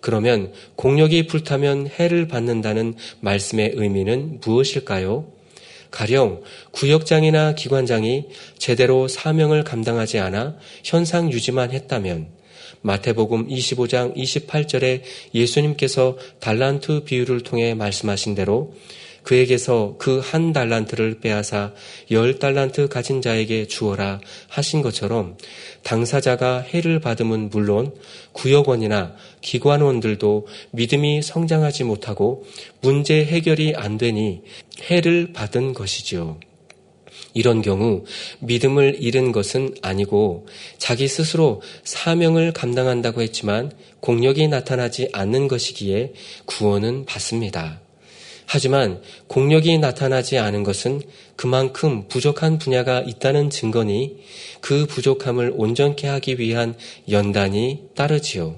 그러면 0.00 0.52
공력이 0.76 1.26
불타면 1.26 1.88
해를 1.88 2.28
받는다는 2.28 2.94
말씀의 3.20 3.72
의미는 3.74 4.40
무엇일까요? 4.44 5.32
가령 5.90 6.42
구역장이나 6.72 7.54
기관장이 7.54 8.26
제대로 8.58 9.06
사명을 9.06 9.64
감당하지 9.64 10.18
않아 10.18 10.56
현상 10.82 11.30
유지만 11.30 11.70
했다면 11.70 12.33
마태복음 12.84 13.48
25장 13.48 14.14
28절에 14.14 15.00
예수님께서 15.34 16.18
달란트 16.38 17.04
비유를 17.04 17.40
통해 17.40 17.72
말씀하신 17.74 18.34
대로 18.34 18.74
그에게서 19.22 19.96
그 19.98 20.20
한 20.20 20.52
달란트를 20.52 21.20
빼앗아 21.20 21.72
열 22.10 22.38
달란트 22.38 22.88
가진 22.88 23.22
자에게 23.22 23.66
주어라 23.66 24.20
하신 24.48 24.82
것처럼 24.82 25.38
당사자가 25.82 26.60
해를 26.60 27.00
받음은 27.00 27.48
물론 27.48 27.94
구역원이나 28.32 29.14
기관원들도 29.40 30.46
믿음이 30.72 31.22
성장하지 31.22 31.84
못하고 31.84 32.44
문제 32.82 33.24
해결이 33.24 33.74
안 33.76 33.96
되니 33.96 34.42
해를 34.90 35.32
받은 35.32 35.72
것이지요. 35.72 36.38
이런 37.32 37.62
경우 37.62 38.04
믿음을 38.40 38.96
잃은 39.00 39.32
것은 39.32 39.74
아니고 39.82 40.46
자기 40.78 41.08
스스로 41.08 41.62
사명을 41.82 42.52
감당한다고 42.52 43.22
했지만 43.22 43.72
공력이 44.00 44.48
나타나지 44.48 45.08
않는 45.12 45.48
것이기에 45.48 46.12
구원은 46.46 47.06
받습니다. 47.06 47.80
하지만 48.46 49.00
공력이 49.26 49.78
나타나지 49.78 50.38
않은 50.38 50.62
것은 50.62 51.00
그만큼 51.36 52.06
부족한 52.08 52.58
분야가 52.58 53.00
있다는 53.00 53.50
증거니 53.50 54.18
그 54.60 54.86
부족함을 54.86 55.54
온전케 55.56 56.06
하기 56.06 56.38
위한 56.38 56.74
연단이 57.10 57.80
따르지요. 57.96 58.56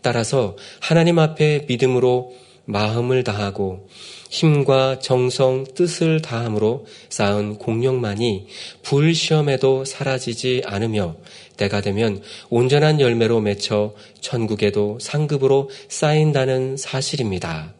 따라서 0.00 0.56
하나님 0.80 1.18
앞에 1.18 1.64
믿음으로 1.66 2.32
마음을 2.64 3.24
다하고 3.24 3.88
힘과 4.30 4.98
정성, 4.98 5.64
뜻을 5.74 6.20
다함으로 6.20 6.86
쌓은 7.08 7.58
공력만이 7.58 8.46
불시험에도 8.82 9.84
사라지지 9.84 10.62
않으며 10.64 11.16
때가 11.56 11.80
되면 11.80 12.22
온전한 12.50 13.00
열매로 13.00 13.40
맺혀 13.40 13.94
천국에도 14.20 14.98
상급으로 15.00 15.70
쌓인다는 15.88 16.76
사실입니다. 16.76 17.74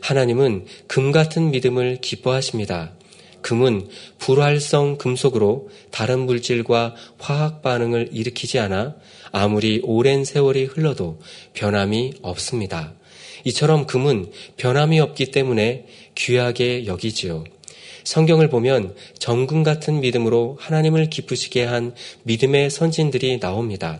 하나님은 0.00 0.66
금 0.86 1.12
같은 1.12 1.50
믿음을 1.50 1.98
기뻐하십니다. 2.00 2.92
금은 3.40 3.88
불활성 4.18 4.96
금속으로 4.96 5.68
다른 5.90 6.20
물질과 6.20 6.94
화학 7.18 7.62
반응을 7.62 8.08
일으키지 8.12 8.58
않아 8.58 8.96
아무리 9.32 9.80
오랜 9.84 10.24
세월이 10.24 10.64
흘러도 10.64 11.20
변함이 11.52 12.14
없습니다. 12.22 12.94
이처럼 13.44 13.86
금은 13.86 14.30
변함이 14.56 15.00
없기 15.00 15.26
때문에 15.26 15.86
귀하게 16.14 16.86
여기지요. 16.86 17.44
성경을 18.04 18.48
보면 18.48 18.94
정금 19.18 19.62
같은 19.62 20.00
믿음으로 20.00 20.58
하나님을 20.60 21.08
기쁘시게 21.08 21.64
한 21.64 21.94
믿음의 22.24 22.70
선진들이 22.70 23.40
나옵니다. 23.40 23.98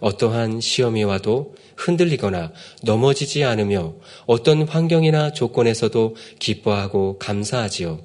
어떠한 0.00 0.60
시험이 0.60 1.04
와도 1.04 1.54
흔들리거나 1.76 2.52
넘어지지 2.82 3.44
않으며 3.44 3.94
어떤 4.26 4.66
환경이나 4.66 5.32
조건에서도 5.32 6.16
기뻐하고 6.38 7.18
감사하지요. 7.18 8.00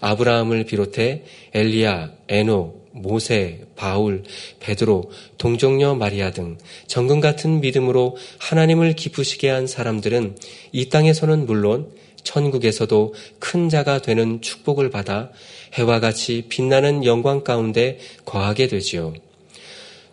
아브라함을 0.00 0.64
비롯해 0.64 1.22
엘리야, 1.54 2.12
에노, 2.28 2.79
모세, 2.92 3.60
바울, 3.76 4.24
베드로, 4.60 5.10
동정녀 5.38 5.94
마리아 5.94 6.30
등 6.30 6.58
정금 6.86 7.20
같은 7.20 7.60
믿음으로 7.60 8.16
하나님을 8.38 8.94
기쁘시게 8.94 9.48
한 9.48 9.66
사람들은 9.66 10.36
이 10.72 10.88
땅에서는 10.88 11.46
물론 11.46 11.90
천국에서도 12.22 13.14
큰 13.38 13.68
자가 13.68 14.02
되는 14.02 14.40
축복을 14.40 14.90
받아 14.90 15.30
해와 15.74 16.00
같이 16.00 16.46
빛나는 16.48 17.04
영광 17.04 17.44
가운데 17.44 17.98
거하게 18.24 18.68
되지요. 18.68 19.14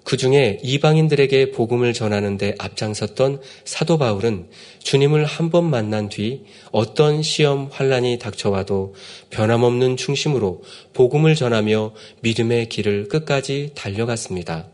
그 0.08 0.16
중에 0.16 0.58
이방인들에게 0.64 1.52
복음을 1.52 1.92
전하는데 1.92 2.56
앞장섰던 2.60 3.42
사도 3.66 3.98
바울은 3.98 4.48
주님을 4.80 5.26
한 5.26 5.50
번 5.50 5.70
만난 5.70 6.08
뒤 6.08 6.44
어떤 6.72 7.22
시험 7.22 7.68
환란이 7.70 8.18
닥쳐와도 8.18 8.96
변함없는 9.32 9.98
중심으로 9.98 10.64
복음을 10.94 11.36
전하며 11.36 11.94
믿음의 12.22 12.70
길을 12.70 13.10
끝까지 13.10 13.72
달려갔습니다. 13.76 14.68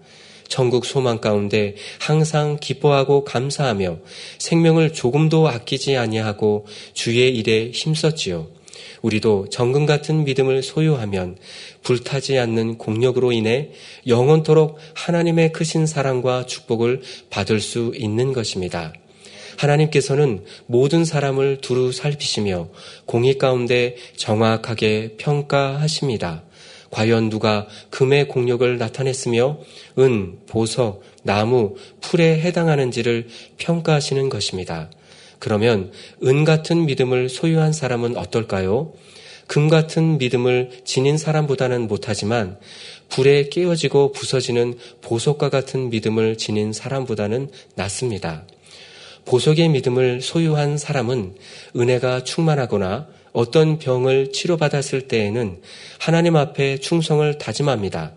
천국 0.47 0.85
소망 0.85 1.19
가운데 1.19 1.73
항상 1.99 2.57
기뻐하고 2.61 3.23
감사하며 3.23 4.01
생명을 4.37 4.93
조금도 4.93 5.47
아끼지 5.47 5.97
아니하고 5.97 6.67
주의 6.93 7.35
일에 7.35 7.71
힘썼지요. 7.71 8.62
우리도 9.03 9.49
정금 9.51 9.85
같은 9.85 10.23
믿음을 10.23 10.63
소유하면 10.63 11.37
불타지 11.83 12.39
않는 12.39 12.77
공력으로 12.77 13.31
인해 13.31 13.69
영원토록 14.07 14.79
하나님의 14.95 15.51
크신 15.51 15.85
사랑과 15.85 16.45
축복을 16.45 17.01
받을 17.29 17.59
수 17.59 17.91
있는 17.95 18.33
것입니다. 18.33 18.93
하나님께서는 19.57 20.43
모든 20.65 21.05
사람을 21.05 21.57
두루 21.61 21.91
살피시며 21.91 22.69
공의 23.05 23.37
가운데 23.37 23.97
정확하게 24.15 25.15
평가하십니다. 25.17 26.43
과연 26.89 27.29
누가 27.29 27.67
금의 27.89 28.27
공력을 28.27 28.77
나타냈으며 28.77 29.59
은, 29.99 30.37
보석, 30.47 31.01
나무, 31.23 31.75
풀에 32.01 32.39
해당하는지를 32.39 33.27
평가하시는 33.57 34.29
것입니다. 34.29 34.89
그러면 35.43 35.91
은 36.23 36.45
같은 36.45 36.85
믿음을 36.85 37.27
소유한 37.27 37.73
사람은 37.73 38.15
어떨까요? 38.15 38.93
금 39.45 39.67
같은 39.67 40.17
믿음을 40.17 40.69
지닌 40.85 41.17
사람보다는 41.17 41.89
못하지만 41.89 42.57
불에 43.09 43.49
깨어지고 43.49 44.13
부서지는 44.13 44.75
보석과 45.01 45.49
같은 45.49 45.89
믿음을 45.89 46.37
지닌 46.37 46.71
사람보다는 46.71 47.49
낫습니다. 47.75 48.45
보석의 49.25 49.67
믿음을 49.67 50.21
소유한 50.21 50.77
사람은 50.77 51.35
은혜가 51.75 52.23
충만하거나 52.23 53.07
어떤 53.33 53.79
병을 53.79 54.31
치료받았을 54.31 55.09
때에는 55.09 55.59
하나님 55.99 56.37
앞에 56.37 56.77
충성을 56.77 57.37
다짐합니다. 57.37 58.13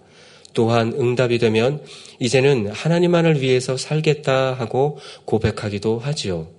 또한 0.54 0.92
응답이 0.96 1.38
되면 1.38 1.82
이제는 2.20 2.70
하나님만을 2.70 3.40
위해서 3.40 3.76
살겠다 3.76 4.54
하고 4.54 4.98
고백하기도 5.24 5.98
하지요. 5.98 6.54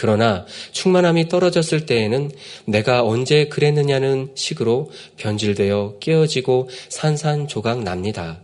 그러나 0.00 0.46
충만함이 0.72 1.28
떨어졌을 1.28 1.84
때에는 1.84 2.30
내가 2.64 3.04
언제 3.04 3.48
그랬느냐는 3.48 4.30
식으로 4.34 4.90
변질되어 5.18 5.98
깨어지고 6.00 6.70
산산조각 6.88 7.82
납니다. 7.82 8.40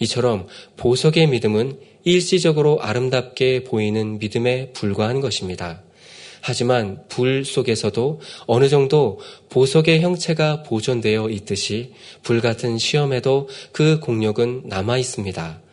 이처럼 0.00 0.46
보석의 0.76 1.28
믿음은 1.28 1.78
일시적으로 2.04 2.82
아름답게 2.82 3.64
보이는 3.64 4.18
믿음에 4.18 4.72
불과한 4.74 5.22
것입니다. 5.22 5.80
하지만 6.42 7.02
불 7.08 7.42
속에서도 7.42 8.20
어느 8.46 8.68
정도 8.68 9.18
보석의 9.48 10.02
형체가 10.02 10.62
보존되어 10.64 11.30
있듯이 11.30 11.94
불 12.22 12.42
같은 12.42 12.76
시험에도 12.76 13.48
그 13.72 13.98
공력은 14.00 14.64
남아 14.66 14.98
있습니다. 14.98 15.67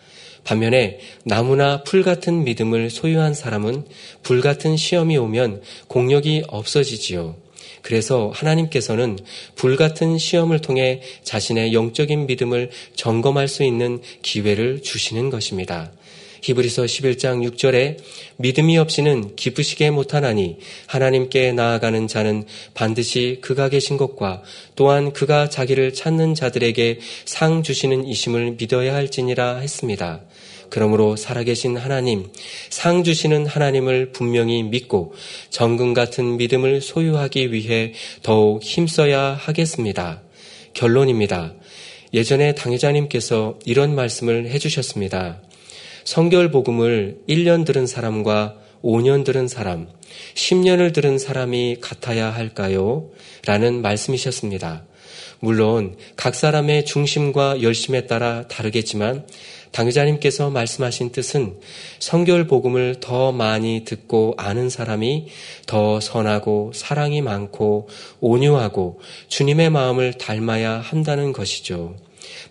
반면에 0.46 1.00
나무나 1.24 1.84
풀 1.84 2.04
같은 2.04 2.46
믿음을 2.46 2.90
소유한 2.90 3.34
사람은 3.34 3.84
불 4.24 4.42
같은 4.42 4.78
시험이 4.78 5.18
오면 5.18 5.62
공력이 5.88 6.44
없어지지요. 6.48 7.36
그래서 7.82 8.32
하나님께서는 8.34 9.20
불 9.56 9.76
같은 9.76 10.18
시험을 10.18 10.60
통해 10.62 11.02
자신의 11.24 11.74
영적인 11.74 12.26
믿음을 12.26 12.72
점검할 12.96 13.48
수 13.48 13.64
있는 13.64 14.02
기회를 14.22 14.82
주시는 14.82 15.30
것입니다. 15.30 15.92
히브리서 16.46 16.84
11장 16.84 17.48
6절에 17.52 17.98
믿음이 18.38 18.78
없이는 18.78 19.36
기쁘시게 19.36 19.90
못하나니 19.90 20.58
하나님께 20.86 21.54
나아가는 21.54 22.08
자는 22.08 22.46
반드시 22.76 23.40
그가 23.42 23.70
계신 23.70 23.98
것과 23.98 24.44
또한 24.76 25.12
그가 25.12 25.50
자기를 25.50 25.94
찾는 25.94 26.36
자들에게 26.36 27.00
상 27.26 27.64
주시는 27.64 28.06
이심을 28.06 28.58
믿어야 28.60 28.94
할지니라 28.94 29.58
했습니다. 29.58 30.22
그러므로 30.70 31.16
살아계신 31.16 31.78
하나님, 31.78 32.28
상 32.70 33.04
주시는 33.04 33.46
하나님을 33.46 34.12
분명히 34.12 34.64
믿고 34.64 35.14
정금 35.50 35.94
같은 35.94 36.38
믿음을 36.38 36.82
소유하기 36.82 37.52
위해 37.52 37.94
더욱 38.24 38.64
힘써야 38.64 39.34
하겠습니다. 39.34 40.22
결론입니다. 40.74 41.54
예전에 42.14 42.56
당회자님께서 42.56 43.60
이런 43.66 43.96
말씀을 43.96 44.50
해주셨습니다. 44.50 45.42
성결 46.04 46.52
복음을 46.52 47.18
1년 47.28 47.66
들은 47.66 47.88
사람과 47.88 48.56
5년 48.84 49.26
들은 49.26 49.48
사람, 49.48 49.88
10년을 50.36 50.94
들은 50.94 51.18
사람이 51.18 51.78
같아야 51.82 52.30
할까요? 52.30 53.10
라는 53.46 53.82
말씀이셨습니다. 53.82 54.86
물론 55.40 55.96
각 56.16 56.36
사람의 56.36 56.86
중심과 56.86 57.62
열심에 57.62 58.08
따라 58.08 58.48
다르겠지만 58.48 59.26
당회자님께서 59.76 60.50
말씀하신 60.52 61.12
뜻은 61.12 61.60
성결 62.00 62.48
복음을 62.48 62.96
더 63.02 63.34
많이 63.34 63.84
듣고 63.84 64.34
아는 64.38 64.70
사람이 64.70 65.28
더 65.68 66.00
선하고 66.00 66.72
사랑이 66.74 67.22
많고 67.22 67.90
온유하고 68.22 69.02
주님의 69.28 69.70
마음을 69.72 70.14
닮아야 70.14 70.80
한다는 70.80 71.34
것이죠. 71.34 71.98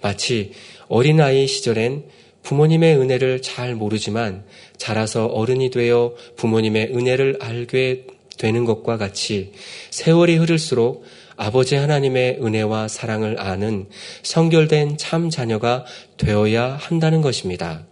마치 0.03 0.53
어린아이 0.89 1.47
시절엔 1.47 2.05
부모님의 2.43 2.99
은혜를 2.99 3.41
잘 3.41 3.75
모르지만 3.75 4.45
자라서 4.77 5.27
어른이 5.27 5.71
되어 5.71 6.15
부모님의 6.37 6.91
은혜를 6.95 7.39
알게 7.41 8.07
되는 8.37 8.67
것과 8.67 8.99
같이 8.99 9.53
세월이 9.91 10.37
흐를수록 10.37 11.05
아버지 11.37 11.75
하나님의 11.77 12.39
은혜와 12.43 12.89
사랑을 12.89 13.41
아는 13.41 13.87
성결된 14.23 14.97
참 14.99 15.31
자녀가 15.31 15.85
되어야 16.17 16.77
한다는 16.81 17.23
것입니다. 17.23 17.85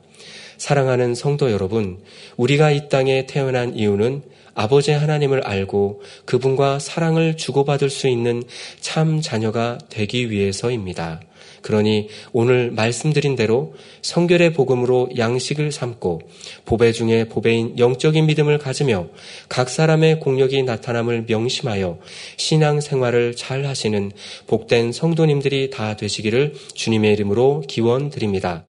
사랑하는 0.58 1.14
성도 1.14 1.50
여러분, 1.50 1.98
우리가 2.36 2.70
이 2.70 2.88
땅에 2.88 3.26
태어난 3.26 3.74
이유는 3.74 4.22
아버지 4.54 4.92
하나님을 4.92 5.46
알고 5.46 6.02
그분과 6.24 6.78
사랑을 6.78 7.36
주고받을 7.36 7.90
수 7.90 8.06
있는 8.06 8.42
참 8.80 9.20
자녀가 9.20 9.78
되기 9.88 10.30
위해서입니다. 10.30 11.20
그러니 11.62 12.08
오늘 12.32 12.70
말씀드린 12.70 13.36
대로 13.36 13.74
성결의 14.02 14.52
복음으로 14.52 15.10
양식을 15.16 15.72
삼고 15.72 16.20
보배 16.64 16.92
중에 16.92 17.24
보배인 17.28 17.78
영적인 17.78 18.26
믿음을 18.26 18.58
가지며 18.58 19.06
각 19.48 19.68
사람의 19.68 20.20
공력이 20.20 20.62
나타남을 20.64 21.24
명심하여 21.28 21.98
신앙 22.36 22.80
생활을 22.80 23.36
잘 23.36 23.64
하시는 23.64 24.10
복된 24.46 24.92
성도님들이 24.92 25.70
다 25.70 25.96
되시기를 25.96 26.54
주님의 26.74 27.12
이름으로 27.14 27.62
기원 27.66 28.10
드립니다. 28.10 28.66